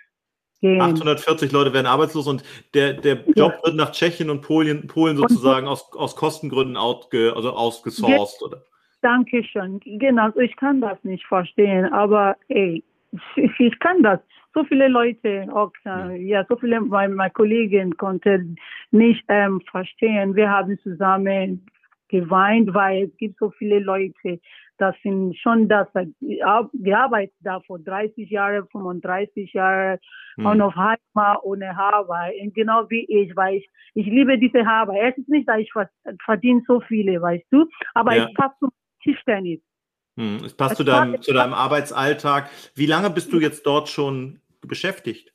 gehen. 0.63 0.81
840 0.81 1.53
Leute 1.53 1.75
werden 1.75 1.87
arbeitslos 1.87 2.27
und 2.27 2.43
der, 2.73 2.95
der 2.95 3.17
Job 3.37 3.53
ja. 3.59 3.65
wird 3.65 3.77
nach 3.77 3.93
Tschechien 3.93 4.31
und 4.31 4.41
Polen, 4.41 4.87
Polen 4.87 5.19
sozusagen 5.19 5.67
und, 5.67 5.73
aus, 5.73 5.93
aus 5.93 6.17
Kostengründen 6.17 6.79
outge, 6.79 7.35
also 7.37 7.53
ausgesourced, 7.53 8.41
oder? 8.43 8.65
Dankeschön. 9.01 9.81
Genau, 9.85 10.29
ich 10.39 10.57
kann 10.57 10.81
das 10.81 11.03
nicht 11.05 11.25
verstehen, 11.27 11.87
aber 11.93 12.37
ey, 12.49 12.83
ich 13.59 13.79
kann 13.79 14.03
das. 14.03 14.21
So 14.55 14.65
viele 14.65 14.89
Leute, 14.89 15.47
auch, 15.53 15.73
äh, 15.85 16.17
ja, 16.23 16.45
so 16.49 16.57
viele 16.57 16.81
meiner 16.81 17.31
Kollegen 17.31 17.97
konnten 17.97 18.57
nicht 18.91 19.23
ähm, 19.29 19.61
verstehen. 19.71 20.35
Wir 20.35 20.51
haben 20.51 20.79
zusammen 20.79 21.67
geweint, 22.09 22.73
weil 22.75 23.05
es 23.05 23.17
gibt 23.19 23.39
so 23.39 23.51
viele 23.51 23.79
Leute, 23.79 24.41
das 24.79 24.95
sind 25.03 25.37
schon 25.37 25.69
das 25.69 25.89
gearbeitet 26.73 27.35
da 27.41 27.61
vor 27.61 27.79
30 27.79 28.31
Jahren, 28.31 28.67
35 28.69 29.53
Jahren 29.53 29.99
hm. 30.37 30.47
und 30.47 30.61
auf 30.63 30.75
Heimat 30.75 31.43
ohne 31.43 31.77
Arbeit. 31.77 32.35
Und 32.41 32.55
genau 32.55 32.89
wie 32.89 33.05
ich, 33.05 33.37
weil 33.37 33.57
ich, 33.57 33.69
ich 33.95 34.07
liebe 34.07 34.39
diese 34.39 34.67
Arbeit. 34.67 35.13
Es 35.13 35.19
ist 35.19 35.29
nicht, 35.29 35.49
dass 35.49 35.59
ich 35.59 35.73
verdiene 36.25 36.63
so 36.67 36.81
viele, 36.81 37.21
weißt 37.21 37.47
du, 37.51 37.67
aber 37.95 38.17
ja. 38.17 38.29
passt 38.35 38.59
zum 38.61 38.71
Tischtennis. 39.03 39.61
Hm. 40.17 40.39
Es 40.45 40.55
passt 40.55 40.73
es 40.73 40.79
zu, 40.79 40.85
deinem, 40.85 41.23
zu 41.23 41.33
deinem 41.33 41.55
Arbeitsalltag. 41.55 42.51
Wie 42.75 42.87
lange 42.87 43.11
bist 43.11 43.33
du 43.33 43.41
jetzt 43.41 43.65
dort 43.67 43.89
schon 43.89 44.41
beschäftigt? 44.61 45.33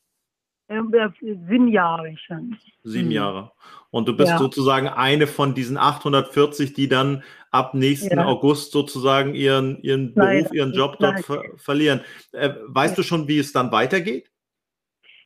Sieben 0.68 1.68
Jahre 1.68 2.16
schon. 2.18 2.58
Sieben 2.84 3.08
hm. 3.08 3.12
Jahre. 3.12 3.52
Und 3.92 4.08
du 4.08 4.18
bist 4.18 4.32
ja. 4.32 4.38
sozusagen 4.38 4.88
eine 4.88 5.28
von 5.28 5.54
diesen 5.54 5.78
840, 5.78 6.74
die 6.74 6.88
dann 6.88 7.24
ab 7.52 7.74
nächsten 7.76 8.18
ja. 8.18 8.26
August 8.26 8.72
sozusagen 8.72 9.36
ihren, 9.36 9.82
ihren 9.84 10.14
Beruf, 10.14 10.52
ihren 10.52 10.74
Job 10.74 10.98
dort 11.00 11.24
ver 11.24 11.44
verlieren. 11.58 12.02
Äh, 12.32 12.54
weißt 12.68 12.98
du 12.98 13.04
schon, 13.04 13.28
wie 13.28 13.38
es 13.38 13.54
dann 13.54 13.72
weitergeht? 13.72 14.32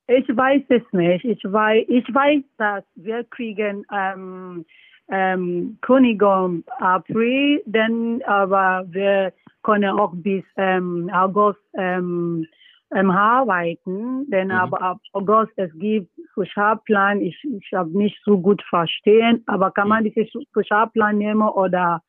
Ich 0.07 0.27
weiß 0.27 0.63
es 0.69 0.83
nicht. 0.91 1.25
Ich 1.25 1.43
weiß, 1.43 1.85
ich 1.87 2.05
weiß 2.13 2.43
dass 2.57 2.83
wir 2.95 3.23
kriegen 3.25 3.85
ähm, 3.93 4.65
ähm, 5.09 5.77
Kündigung 5.81 6.63
April, 6.79 7.61
dann 7.65 8.21
aber 8.23 8.85
wir 8.89 9.33
können 9.63 9.97
auch 9.97 10.13
bis 10.13 10.43
ähm, 10.57 11.09
August 11.13 11.59
ähm, 11.73 12.45
ähm, 12.93 13.11
arbeiten, 13.11 14.29
denn 14.29 14.47
mhm. 14.47 14.53
aber 14.53 14.81
ab 14.81 14.99
August 15.13 15.51
es 15.57 15.71
gibt 15.75 16.09
Sozialplan, 16.35 17.21
ich, 17.21 17.37
ich 17.43 17.73
habe 17.73 17.89
nicht 17.97 18.17
so 18.23 18.39
gut 18.39 18.61
verstehen, 18.69 19.43
aber 19.47 19.71
kann 19.71 19.89
man 19.89 20.03
mhm. 20.03 20.13
diesen 20.13 20.45
Sozialplan 20.53 21.17
nehmen 21.17 21.47
oder 21.47 22.01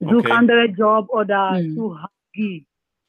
such 0.00 0.20
okay. 0.20 0.32
andere 0.32 0.66
Job 0.66 1.08
oder 1.10 1.52
mhm. 1.52 1.74
such 1.74 1.98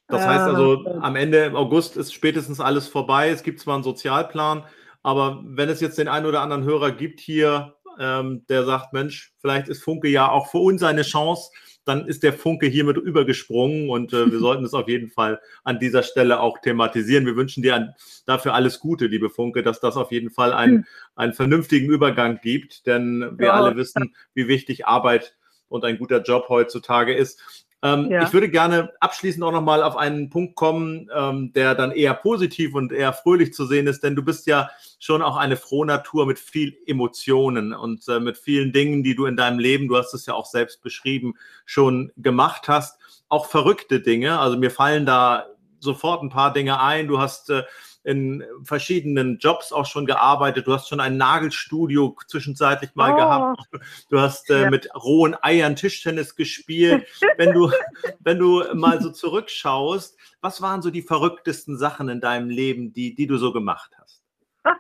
Das 0.08 0.26
heißt 0.26 0.42
also, 0.42 0.86
äh, 0.86 0.98
am 1.02 1.16
Ende 1.16 1.46
im 1.46 1.56
August 1.56 1.98
ist 1.98 2.14
spätestens 2.14 2.60
alles 2.60 2.88
vorbei. 2.88 3.30
Es 3.30 3.44
gibt 3.44 3.60
zwar 3.60 3.76
einen 3.76 3.84
Sozialplan, 3.84 4.64
aber 5.04 5.44
wenn 5.46 5.70
es 5.70 5.82
jetzt 5.82 5.98
den 5.98 6.08
einen 6.08 6.26
oder 6.26 6.42
anderen 6.42 6.64
Hörer 6.64 6.92
gibt 6.92 7.20
hier 7.20 7.77
ähm, 8.00 8.46
der 8.50 8.66
sagt, 8.66 8.94
Mensch, 8.94 9.34
vielleicht 9.40 9.68
ist 9.68 9.84
Funke 9.84 10.08
ja 10.08 10.30
auch 10.30 10.50
für 10.50 10.60
uns 10.60 10.84
eine 10.84 11.04
Chance, 11.04 11.52
dann 11.86 12.06
ist 12.06 12.24
der 12.24 12.34
Funke 12.34 12.68
hiermit 12.68 12.98
übergesprungen 12.98 13.90
und 13.90 14.14
äh, 14.14 14.32
wir 14.32 14.40
sollten 14.40 14.66
es 14.66 14.74
auf 14.74 14.88
jeden 14.88 15.10
Fall 15.10 15.40
an 15.64 15.80
dieser 15.80 16.04
Stelle 16.04 16.40
auch 16.40 16.60
thematisieren. 16.60 17.26
Wir 17.26 17.36
wünschen 17.36 17.64
dir 17.64 17.76
an, 17.76 17.94
dafür 18.26 18.54
alles 18.54 18.80
Gute, 18.80 19.08
liebe 19.08 19.30
Funke, 19.30 19.64
dass 19.64 19.80
das 19.80 19.96
auf 19.96 20.12
jeden 20.12 20.30
Fall 20.30 20.54
ein, 20.54 20.70
hm. 20.70 20.86
einen 21.16 21.34
vernünftigen 21.34 21.90
Übergang 21.90 22.40
gibt, 22.42 22.86
denn 22.88 23.38
wir 23.38 23.48
ja. 23.48 23.54
alle 23.54 23.76
wissen, 23.76 24.16
wie 24.34 24.48
wichtig 24.48 24.86
Arbeit 24.86 25.36
und 25.70 25.86
ein 25.86 25.98
guter 25.98 26.22
Job 26.22 26.50
heutzutage 26.50 27.14
ist. 27.14 27.66
Ähm, 27.84 28.10
ja. 28.10 28.24
Ich 28.24 28.34
würde 28.34 28.50
gerne 28.50 28.92
abschließend 29.00 29.44
auch 29.44 29.52
nochmal 29.52 29.84
auf 29.84 29.98
einen 29.98 30.30
Punkt 30.30 30.56
kommen, 30.56 31.10
ähm, 31.16 31.54
der 31.54 31.76
dann 31.76 31.92
eher 31.92 32.16
positiv 32.16 32.74
und 32.74 32.92
eher 32.92 33.14
fröhlich 33.14 33.54
zu 33.54 33.68
sehen 33.68 33.86
ist, 33.86 34.02
denn 34.04 34.16
du 34.16 34.24
bist 34.24 34.48
ja 34.48 34.70
schon 35.00 35.22
auch 35.22 35.38
eine 35.38 35.58
frohe 35.58 35.86
Natur 35.86 36.26
mit 36.26 36.40
viel 36.40 36.76
Emotionen 36.88 37.74
und 37.74 38.08
äh, 38.08 38.20
mit 38.20 38.38
vielen 38.38 38.74
Dingen, 38.74 39.04
die 39.04 39.16
du 39.16 39.26
in 39.26 39.38
deinem 39.38 39.60
Leben, 39.60 39.88
du 39.88 39.96
hast 39.96 40.14
es 40.14 40.26
ja 40.26 40.34
auch 40.34 40.48
selbst 40.48 40.82
beschrieben, 40.82 41.36
schon 41.66 42.12
gemacht 42.18 42.68
hast. 42.68 43.00
Auch 43.30 43.46
verrückte 43.46 44.00
Dinge. 44.00 44.40
Also 44.40 44.58
mir 44.58 44.72
fallen 44.72 45.06
da 45.06 45.46
sofort 45.80 46.24
ein 46.24 46.30
paar 46.30 46.54
Dinge 46.54 46.82
ein. 46.82 47.08
Du 47.08 47.20
hast 47.20 47.52
äh, 47.52 47.64
in 48.08 48.42
verschiedenen 48.64 49.38
Jobs 49.38 49.74
auch 49.74 49.86
schon 49.86 50.06
gearbeitet. 50.06 50.66
Du 50.66 50.74
hast 50.74 50.88
schon 50.88 51.02
ein 51.02 51.18
Nagelstudio 51.18 52.16
zwischenzeitlich 52.28 52.96
mal 52.96 53.12
oh. 53.12 53.16
gehabt. 53.18 53.62
Du 54.10 54.22
hast 54.22 54.50
äh, 54.50 54.62
ja. 54.62 54.70
mit 54.70 54.90
rohen 54.96 55.36
Eiern 55.42 55.76
Tischtennis 55.76 56.38
gespielt. 56.38 57.06
wenn 57.36 57.52
du, 57.52 57.70
wenn 58.22 58.40
du 58.40 58.64
mal 58.74 59.02
so 59.02 59.12
zurückschaust, 59.12 60.18
was 60.40 60.62
waren 60.62 60.82
so 60.82 60.90
die 60.90 61.02
verrücktesten 61.02 61.78
Sachen 61.78 62.08
in 62.08 62.22
deinem 62.22 62.50
Leben, 62.50 62.94
die, 62.94 63.14
die 63.14 63.28
du 63.28 63.36
so 63.38 63.52
gemacht 63.52 63.92
hast? 64.00 64.24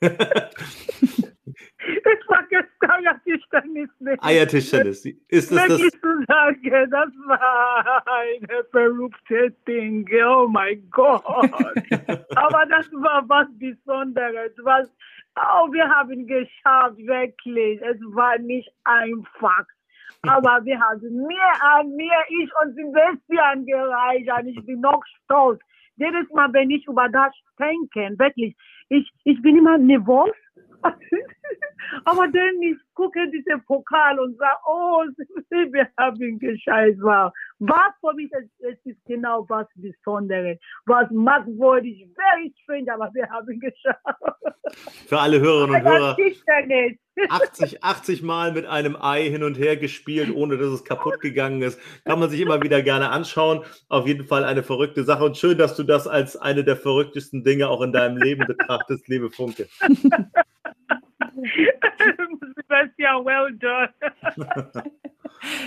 Eiertischtennis. 1.46 1.70
ich 1.78 2.24
vergesse 2.26 2.68
Eiertischtennis 2.80 3.90
nicht. 4.00 4.22
Eiertischtennis. 4.22 5.04
Ist 5.28 5.52
das 5.52 5.68
das? 5.68 5.78
zu 5.78 6.24
sagen, 6.26 6.90
das 6.90 7.10
war 7.26 8.02
ein 8.06 8.48
verrücktes 8.70 9.52
Ding. 9.64 10.08
Oh 10.24 10.48
mein 10.48 10.88
Gott. 10.90 11.24
Aber 12.36 12.66
das 12.66 12.90
war 12.92 13.24
was 13.28 13.46
Besonderes. 13.58 14.52
Was, 14.62 14.88
oh, 15.36 15.72
wir 15.72 15.88
haben 15.88 16.26
geschafft, 16.26 16.98
wirklich. 16.98 17.80
Es 17.82 18.00
war 18.14 18.38
nicht 18.38 18.70
einfach. 18.84 19.66
Aber 20.22 20.60
wir 20.64 20.80
haben 20.80 21.26
mehr 21.26 21.62
an 21.76 21.94
mir, 21.94 22.18
ich 22.28 22.50
und 22.62 22.74
Sebastian 22.74 23.66
gereicht. 23.66 24.28
Und 24.38 24.48
ich 24.48 24.66
bin 24.66 24.80
noch 24.80 25.02
stolz 25.24 25.60
jedes 25.96 26.30
Mal, 26.30 26.52
wenn 26.52 26.70
ich 26.70 26.86
über 26.86 27.08
das 27.08 27.32
denke, 27.58 28.18
wirklich, 28.18 28.54
ich, 28.88 29.10
ich 29.24 29.40
bin 29.42 29.56
immer 29.56 29.78
nervös. 29.78 30.34
Aber 32.04 32.28
dann 32.28 32.62
ich 32.62 32.76
gucke 32.94 33.30
diesen 33.30 33.62
Pokal 33.64 34.18
und 34.18 34.36
sage, 34.38 34.58
oh, 34.66 35.04
wir 35.50 35.88
haben 35.98 36.38
gescheit 36.38 37.00
war. 37.00 37.32
Was 37.58 37.92
für 38.00 38.14
mich, 38.14 38.30
es 38.58 38.78
ist 38.84 39.04
genau 39.06 39.46
was 39.48 39.66
Besonderes. 39.74 40.58
Was 40.86 41.10
merkwürdig, 41.10 42.08
very 42.14 42.52
strange, 42.62 42.92
aber 42.92 43.10
wir 43.14 43.28
haben 43.30 43.60
geschafft. 43.60 44.00
Für 45.06 45.20
alle 45.20 45.40
Hörerinnen 45.40 45.76
und 45.76 45.88
Hörer. 45.88 46.16
80, 47.30 47.82
80 47.82 48.22
Mal 48.22 48.52
mit 48.52 48.66
einem 48.66 48.94
Ei 49.00 49.30
hin 49.30 49.42
und 49.42 49.58
her 49.58 49.76
gespielt, 49.76 50.34
ohne 50.34 50.58
dass 50.58 50.68
es 50.68 50.84
kaputt 50.84 51.20
gegangen 51.20 51.62
ist. 51.62 51.80
Kann 52.04 52.20
man 52.20 52.28
sich 52.28 52.40
immer 52.40 52.62
wieder 52.62 52.82
gerne 52.82 53.10
anschauen. 53.10 53.64
Auf 53.88 54.06
jeden 54.06 54.26
Fall 54.26 54.44
eine 54.44 54.62
verrückte 54.62 55.02
Sache. 55.04 55.24
Und 55.24 55.38
schön, 55.38 55.56
dass 55.56 55.76
du 55.76 55.82
das 55.82 56.06
als 56.06 56.36
eine 56.36 56.62
der 56.62 56.76
verrücktesten 56.76 57.42
Dinge 57.42 57.68
auch 57.68 57.80
in 57.80 57.92
deinem 57.92 58.18
Leben 58.18 58.46
betrachtest, 58.46 59.08
liebe 59.08 59.30
Funke. 59.30 59.66
Sebastian, 62.56 63.24
well 63.24 63.52
done. 63.52 63.92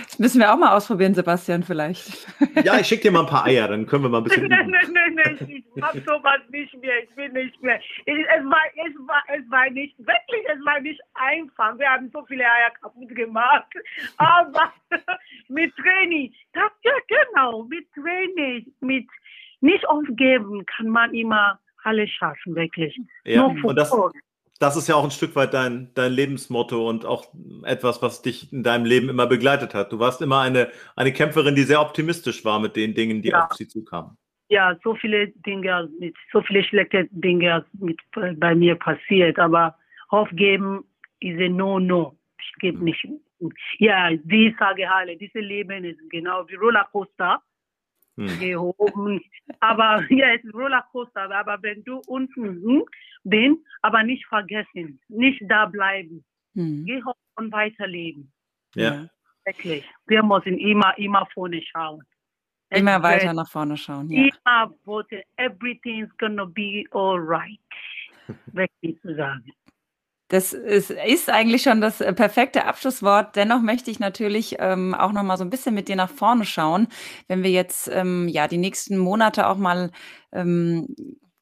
Das 0.06 0.18
müssen 0.18 0.40
wir 0.40 0.52
auch 0.52 0.58
mal 0.58 0.76
ausprobieren, 0.76 1.14
Sebastian, 1.14 1.62
vielleicht. 1.62 2.26
Ja, 2.64 2.78
ich 2.78 2.86
schicke 2.86 3.02
dir 3.04 3.12
mal 3.12 3.20
ein 3.20 3.26
paar 3.26 3.46
Eier, 3.46 3.68
dann 3.68 3.86
können 3.86 4.04
wir 4.04 4.08
mal 4.10 4.18
ein 4.18 4.24
bisschen. 4.24 4.48
Nein, 4.48 4.68
nein, 4.70 4.92
nein, 4.92 5.14
nein, 5.14 5.48
ich 5.48 5.64
mach 5.76 5.94
sowas 5.94 6.40
nicht 6.50 6.74
mehr. 6.80 7.04
Ich 7.04 7.16
will 7.16 7.28
nicht 7.30 7.62
mehr. 7.62 7.80
Es 8.04 8.44
war, 8.44 8.60
es 8.74 8.94
war, 9.06 9.22
es 9.28 9.50
war 9.50 9.70
nicht, 9.70 9.96
wirklich, 9.98 10.42
es 10.52 10.64
war 10.64 10.80
nicht 10.80 11.00
einfach. 11.14 11.78
Wir 11.78 11.88
haben 11.88 12.10
so 12.12 12.24
viele 12.26 12.44
Eier 12.44 12.70
kaputt 12.80 13.08
gemacht. 13.14 13.72
Aber 14.18 14.72
mit 15.48 15.74
Training, 15.76 16.34
das, 16.52 16.70
ja, 16.82 16.92
genau, 17.08 17.64
mit 17.64 17.86
Training, 17.94 18.72
mit 18.80 19.06
nicht 19.60 19.86
aufgeben, 19.88 20.64
kann 20.76 20.88
man 20.88 21.14
immer 21.14 21.58
alles 21.84 22.10
schaffen, 22.10 22.54
wirklich. 22.54 22.98
Ja, 23.24 23.44
und 23.44 23.76
das, 23.76 23.92
das 24.60 24.76
ist 24.76 24.88
ja 24.88 24.94
auch 24.94 25.04
ein 25.04 25.10
Stück 25.10 25.34
weit 25.36 25.54
dein, 25.54 25.90
dein 25.94 26.12
Lebensmotto 26.12 26.86
und 26.86 27.06
auch 27.06 27.24
etwas, 27.64 28.02
was 28.02 28.20
dich 28.20 28.52
in 28.52 28.62
deinem 28.62 28.84
Leben 28.84 29.08
immer 29.08 29.26
begleitet 29.26 29.74
hat. 29.74 29.90
Du 29.90 29.98
warst 29.98 30.20
immer 30.20 30.40
eine, 30.40 30.70
eine 30.96 31.12
Kämpferin, 31.12 31.54
die 31.54 31.62
sehr 31.62 31.80
optimistisch 31.80 32.44
war 32.44 32.60
mit 32.60 32.76
den 32.76 32.94
Dingen, 32.94 33.22
die 33.22 33.30
ja. 33.30 33.46
auf 33.46 33.54
sie 33.54 33.66
zukamen. 33.66 34.18
Ja, 34.48 34.76
so 34.84 34.94
viele 34.94 35.28
Dinge, 35.28 35.88
mit, 35.98 36.14
so 36.30 36.42
viele 36.42 36.62
schlechte 36.62 37.08
Dinge 37.10 37.64
mit, 37.72 37.98
bei 38.36 38.54
mir 38.54 38.74
passiert, 38.74 39.38
aber 39.38 39.76
aufgeben 40.08 40.84
ist 41.20 41.40
ein 41.40 41.56
No-No. 41.56 42.18
Ich 42.38 42.52
gebe 42.58 42.78
mhm. 42.78 42.84
nicht. 42.84 43.08
Ja, 43.78 44.10
die 44.10 44.54
sage 44.58 44.90
alle, 44.92 45.16
dieses 45.16 45.40
Leben 45.40 45.84
ist 45.84 45.98
genau 46.10 46.46
wie 46.48 46.56
Rollercoaster 46.56 47.40
hm. 48.18 48.38
gehoben. 48.38 49.22
Aber 49.60 50.04
ja, 50.10 50.34
es 50.34 50.44
ist 50.44 50.52
Rollercoaster. 50.52 51.30
Aber 51.34 51.58
wenn 51.62 51.82
du 51.84 52.02
unten 52.06 52.62
bist, 53.24 53.58
aber 53.82 54.02
nicht 54.02 54.26
vergessen, 54.26 55.00
nicht 55.08 55.42
da 55.48 55.66
bleiben. 55.66 56.24
Hm. 56.54 56.84
Geh 56.84 57.02
hoch 57.02 57.14
und 57.36 57.52
weiterleben. 57.52 58.32
Ja. 58.74 59.08
Wirklich. 59.44 59.84
Wir 60.06 60.22
müssen 60.22 60.58
immer, 60.58 60.96
immer 60.98 61.26
vorne 61.32 61.62
schauen. 61.62 62.02
Immer 62.70 63.02
weiter 63.02 63.32
nach 63.32 63.50
vorne 63.50 63.76
schauen. 63.76 64.08
Ja. 64.10 64.22
Immer 64.22 64.72
everything 64.86 65.24
everything's 65.36 66.10
gonna 66.18 66.44
be 66.44 66.84
alright. 66.92 67.58
Wirklich 68.52 69.00
zu 69.00 69.14
sagen. 69.16 69.52
Das 70.28 70.52
ist, 70.52 70.90
ist, 70.90 71.28
eigentlich 71.28 71.62
schon 71.62 71.80
das 71.80 72.00
äh, 72.00 72.12
perfekte 72.12 72.64
Abschlusswort. 72.64 73.34
Dennoch 73.34 73.62
möchte 73.62 73.90
ich 73.90 73.98
natürlich 73.98 74.56
ähm, 74.60 74.94
auch 74.94 75.10
noch 75.10 75.24
mal 75.24 75.36
so 75.36 75.42
ein 75.42 75.50
bisschen 75.50 75.74
mit 75.74 75.88
dir 75.88 75.96
nach 75.96 76.08
vorne 76.08 76.44
schauen, 76.44 76.86
wenn 77.26 77.42
wir 77.42 77.50
jetzt 77.50 77.88
ähm, 77.88 78.28
ja 78.28 78.46
die 78.46 78.58
nächsten 78.58 78.96
Monate 78.96 79.48
auch 79.48 79.56
mal 79.56 79.90
ähm, 80.30 80.86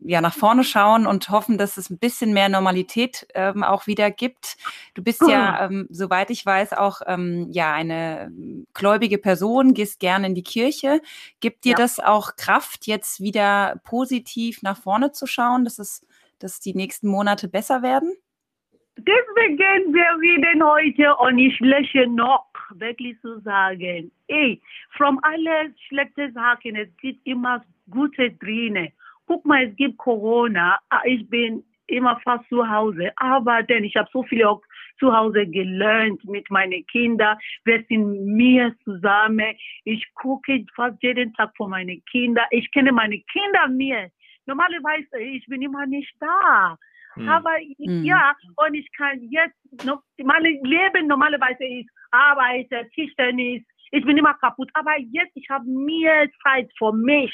ja 0.01 0.21
nach 0.21 0.35
vorne 0.35 0.65
schauen 0.65 1.07
und 1.07 1.29
hoffen, 1.29 1.59
dass 1.59 1.77
es 1.77 1.91
ein 1.91 1.99
bisschen 1.99 2.33
mehr 2.33 2.49
Normalität 2.49 3.27
ähm, 3.35 3.63
auch 3.63 3.87
wieder 3.87 4.11
gibt. 4.11 4.57
Du 4.95 5.03
bist 5.03 5.23
ja, 5.29 5.67
ähm, 5.67 5.87
soweit 5.91 6.31
ich 6.31 6.45
weiß, 6.45 6.73
auch 6.75 7.01
ähm, 7.07 7.49
ja 7.51 7.73
eine 7.73 8.31
gläubige 8.75 9.19
Person, 9.19 9.75
gehst 9.75 10.01
gerne 10.01 10.27
in 10.29 10.35
die 10.35 10.43
Kirche. 10.43 11.01
Gibt 11.41 11.65
dir 11.65 11.73
ja. 11.73 11.77
das 11.77 12.01
auch 12.01 12.37
Kraft, 12.37 12.87
jetzt 12.87 13.21
wieder 13.21 13.81
positiv 13.85 14.63
nach 14.63 14.77
vorne 14.77 15.13
zu 15.13 15.27
schauen, 15.27 15.65
dass 15.65 15.79
es, 15.79 16.07
dass 16.39 16.61
die 16.61 16.75
nächsten 16.75 17.09
Monate 17.09 17.49
besser 17.49 17.83
werden? 17.83 18.15
Deswegen, 18.97 19.95
wir 19.95 20.21
reden 20.21 20.65
heute 20.65 21.15
und 21.17 21.39
ich 21.39 21.59
lächle 21.61 22.09
noch, 22.09 22.47
wirklich 22.75 23.19
zu 23.21 23.41
sagen, 23.41 24.11
ey, 24.27 24.61
von 24.97 25.19
allen 25.23 25.75
schlechten 25.87 26.33
Sachen, 26.33 26.77
es 26.77 26.89
gibt 27.01 27.25
immer 27.27 27.65
gute 27.91 28.33
drinne. 28.33 28.93
Guck 29.29 29.45
mal, 29.45 29.69
es 29.69 29.77
gibt 29.77 29.99
Corona, 29.99 30.79
ah, 30.89 31.03
ich 31.05 31.29
bin 31.29 31.63
immer 31.87 32.19
fast 32.25 32.49
zu 32.49 32.67
Hause, 32.67 33.13
aber 33.17 33.63
denn 33.63 33.85
ich 33.85 33.95
habe 33.95 34.09
so 34.11 34.23
viel 34.23 34.43
auch 34.45 34.63
zu 34.99 35.15
Hause 35.15 35.47
gelernt 35.47 36.25
mit 36.25 36.51
meinen 36.51 36.85
Kindern. 36.87 37.37
Wir 37.65 37.85
sind 37.89 38.25
mir 38.25 38.75
zusammen. 38.85 39.55
Ich 39.85 40.03
gucke 40.15 40.65
fast 40.75 40.97
jeden 41.03 41.35
Tag 41.35 41.53
für 41.59 41.69
meine 41.69 41.99
Kinder. 42.11 42.47
Ich 42.51 42.71
kenne 42.73 42.91
meine 42.91 43.21
Kinder 43.33 43.69
mir. 43.69 44.11
Normalerweise, 44.47 45.21
ich 45.21 45.45
bin 45.47 45.61
immer 45.61 45.85
nicht 45.87 46.13
da. 46.19 46.77
Mhm. 47.17 47.29
Aber 47.29 47.55
mhm. 47.79 48.05
ja, 48.05 48.35
und 48.57 48.75
ich 48.75 48.91
kann 48.97 49.21
jetzt, 49.31 49.85
noch, 49.85 50.03
mein 50.25 50.43
Leben 50.43 51.07
normalerweise 51.07 51.65
ist 51.65 51.91
Arbeiter, 52.11 52.89
Tischtennis, 52.95 53.63
ich 53.91 54.05
bin 54.05 54.17
immer 54.17 54.35
kaputt. 54.35 54.71
Aber 54.75 54.99
jetzt, 54.99 55.33
ich 55.35 55.49
habe 55.51 55.65
mehr 55.67 56.29
Zeit 56.43 56.71
für 56.79 56.93
mich, 56.93 57.33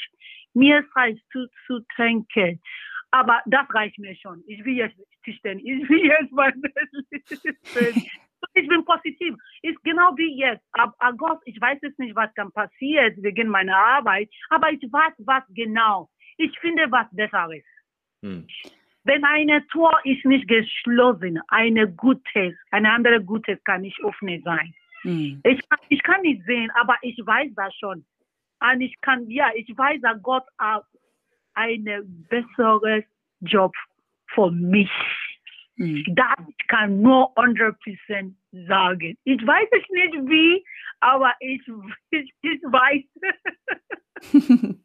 mehr 0.55 0.83
Zeit 0.93 1.17
zu, 1.31 1.47
zu 1.67 1.79
trinken. 1.95 2.61
Aber 3.11 3.41
das 3.45 3.65
reicht 3.73 3.97
mir 3.97 4.15
schon. 4.15 4.43
Ich 4.47 4.63
will 4.65 4.75
jetzt 4.75 4.97
Tischtennis, 5.23 5.63
ich 5.65 5.89
will 5.89 6.05
jetzt 6.05 6.31
mein 6.31 6.61
Ich 8.53 8.67
bin 8.67 8.85
positiv. 8.85 9.35
Ist 9.63 9.83
genau 9.83 10.15
wie 10.17 10.37
jetzt. 10.37 10.63
Ab 10.73 10.93
August, 10.99 11.41
ich 11.45 11.59
weiß 11.59 11.79
jetzt 11.81 11.99
nicht, 11.99 12.15
was 12.15 12.29
dann 12.35 12.51
passiert 12.51 13.15
wegen 13.21 13.47
meiner 13.47 13.75
Arbeit, 13.75 14.29
aber 14.49 14.71
ich 14.71 14.81
weiß, 14.81 15.13
was 15.19 15.43
genau. 15.49 16.09
Ich 16.37 16.57
finde 16.59 16.91
was 16.91 17.07
Besseres. 17.11 17.63
Hm. 18.21 18.45
Wenn 19.03 19.23
eine 19.23 19.65
Tor 19.67 19.99
ist 20.03 20.25
nicht 20.25 20.47
geschlossen, 20.47 21.39
eine 21.47 21.91
gutes, 21.91 22.55
eine 22.71 22.91
andere 22.91 23.23
gutes 23.23 23.63
kann 23.63 23.81
nicht 23.81 24.03
offen 24.03 24.41
sein. 24.43 24.73
Mhm. 25.03 25.41
Ich, 25.43 25.59
ich 25.89 26.01
kann 26.01 26.21
nicht 26.21 26.43
sehen, 26.45 26.71
aber 26.71 26.97
ich 27.03 27.17
weiß 27.23 27.51
das 27.55 27.73
schon. 27.75 28.03
Und 28.71 28.81
ich 28.81 28.99
kann, 29.01 29.29
ja, 29.29 29.49
ich 29.55 29.67
weiß, 29.77 30.01
dass 30.01 30.21
Gott 30.21 30.45
hat 30.57 30.85
einen 31.53 32.25
besseren 32.29 33.03
Job 33.41 33.73
für 34.33 34.51
mich. 34.51 34.89
Mhm. 35.77 36.03
Das 36.15 36.37
kann 36.67 37.01
nur 37.01 37.35
100% 37.37 38.33
sagen. 38.67 39.17
Ich 39.23 39.45
weiß 39.45 39.67
es 39.71 39.89
nicht 39.89 40.29
wie, 40.29 40.65
aber 41.01 41.33
ich, 41.39 41.61
ich, 42.11 42.33
ich 42.41 42.61
weiß. 42.63 43.03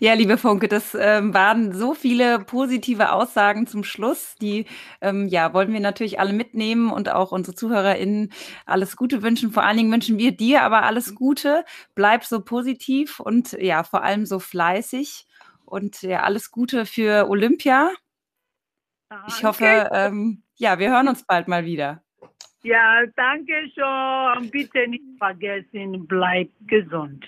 ja, 0.00 0.14
liebe 0.14 0.38
Funke, 0.38 0.68
das 0.68 0.96
ähm, 0.98 1.34
waren 1.34 1.72
so 1.72 1.92
viele 1.94 2.38
positive 2.40 3.12
Aussagen 3.12 3.66
zum 3.66 3.84
Schluss. 3.84 4.34
Die 4.40 4.64
ähm, 5.02 5.28
ja, 5.28 5.52
wollen 5.52 5.72
wir 5.72 5.80
natürlich 5.80 6.18
alle 6.18 6.32
mitnehmen 6.32 6.90
und 6.90 7.10
auch 7.10 7.32
unsere 7.32 7.54
ZuhörerInnen 7.54 8.32
alles 8.64 8.96
Gute 8.96 9.22
wünschen. 9.22 9.50
Vor 9.50 9.64
allen 9.64 9.76
Dingen 9.76 9.92
wünschen 9.92 10.18
wir 10.18 10.32
dir 10.32 10.62
aber 10.62 10.84
alles 10.84 11.14
Gute. 11.14 11.64
Bleib 11.94 12.24
so 12.24 12.42
positiv 12.42 13.20
und 13.20 13.52
ja, 13.52 13.82
vor 13.82 14.02
allem 14.02 14.24
so 14.24 14.38
fleißig. 14.38 15.26
Und 15.64 16.00
ja, 16.00 16.22
alles 16.22 16.50
Gute 16.50 16.86
für 16.86 17.28
Olympia. 17.28 17.90
Ich 19.26 19.42
hoffe, 19.44 19.88
ähm, 19.92 20.42
ja, 20.56 20.78
wir 20.78 20.90
hören 20.90 21.08
uns 21.08 21.24
bald 21.24 21.48
mal 21.48 21.64
wieder. 21.64 22.02
Ja, 22.62 23.04
danke 23.16 23.54
schon. 23.74 24.50
Bitte 24.50 24.88
nicht 24.88 25.04
vergessen, 25.18 26.06
bleib 26.06 26.48
gesund. 26.66 27.24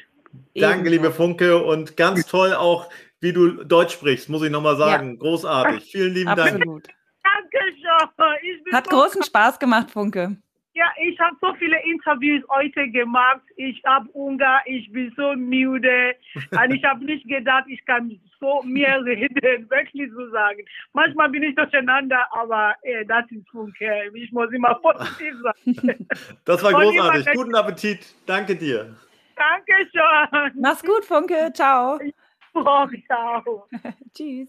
Danke, 0.55 0.91
liebe 0.91 1.11
Funke. 1.11 1.62
Und 1.62 1.97
ganz 1.97 2.26
toll 2.26 2.53
auch, 2.53 2.91
wie 3.20 3.33
du 3.33 3.64
Deutsch 3.64 3.95
sprichst, 3.95 4.28
muss 4.28 4.43
ich 4.43 4.51
nochmal 4.51 4.76
sagen. 4.76 5.12
Ja. 5.12 5.18
Großartig. 5.18 5.91
Vielen 5.91 6.14
lieben 6.14 6.28
Absolut. 6.28 6.87
Dank. 6.87 6.97
Danke 7.22 7.59
schon. 7.81 8.72
Hat 8.74 8.89
großen 8.89 9.22
Spaß 9.22 9.59
gemacht, 9.59 9.91
Funke. 9.91 10.37
Ja, 10.74 10.87
ich 11.03 11.18
habe 11.18 11.37
so 11.41 11.53
viele 11.55 11.76
Interviews 11.85 12.43
heute 12.49 12.89
gemacht. 12.91 13.43
Ich 13.57 13.83
habe 13.85 14.09
Hunger, 14.14 14.61
ich 14.66 14.91
bin 14.93 15.12
so 15.16 15.35
müde. 15.35 16.14
Und 16.35 16.74
ich 16.74 16.85
habe 16.85 17.05
nicht 17.05 17.26
gedacht, 17.26 17.64
ich 17.68 17.85
kann 17.87 18.20
vor 18.41 18.64
mir 18.64 18.88
reden, 19.05 19.70
wirklich 19.70 20.11
so 20.12 20.28
sagen. 20.30 20.64
Manchmal 20.93 21.28
bin 21.30 21.45
ich 21.45 21.55
durcheinander, 21.55 22.26
aber 22.32 22.74
äh, 22.82 23.05
das 23.05 23.24
ist 23.30 23.49
Funke. 23.51 24.11
Ich 24.14 24.32
muss 24.32 24.51
immer 24.53 24.74
positiv 24.76 25.34
sein. 25.43 26.07
Das 26.45 26.62
war 26.62 26.72
großartig. 26.72 27.28
Guten 27.34 27.55
Appetit. 27.55 28.14
Danke 28.26 28.57
dir. 28.57 28.97
Danke 29.36 29.72
schon. 29.93 30.53
Mach's 30.61 30.82
gut, 30.82 31.05
Funke. 31.05 31.53
Ciao. 31.55 31.99
Oh, 32.53 32.84
ciao. 33.07 33.68
Tschüss. 34.12 34.49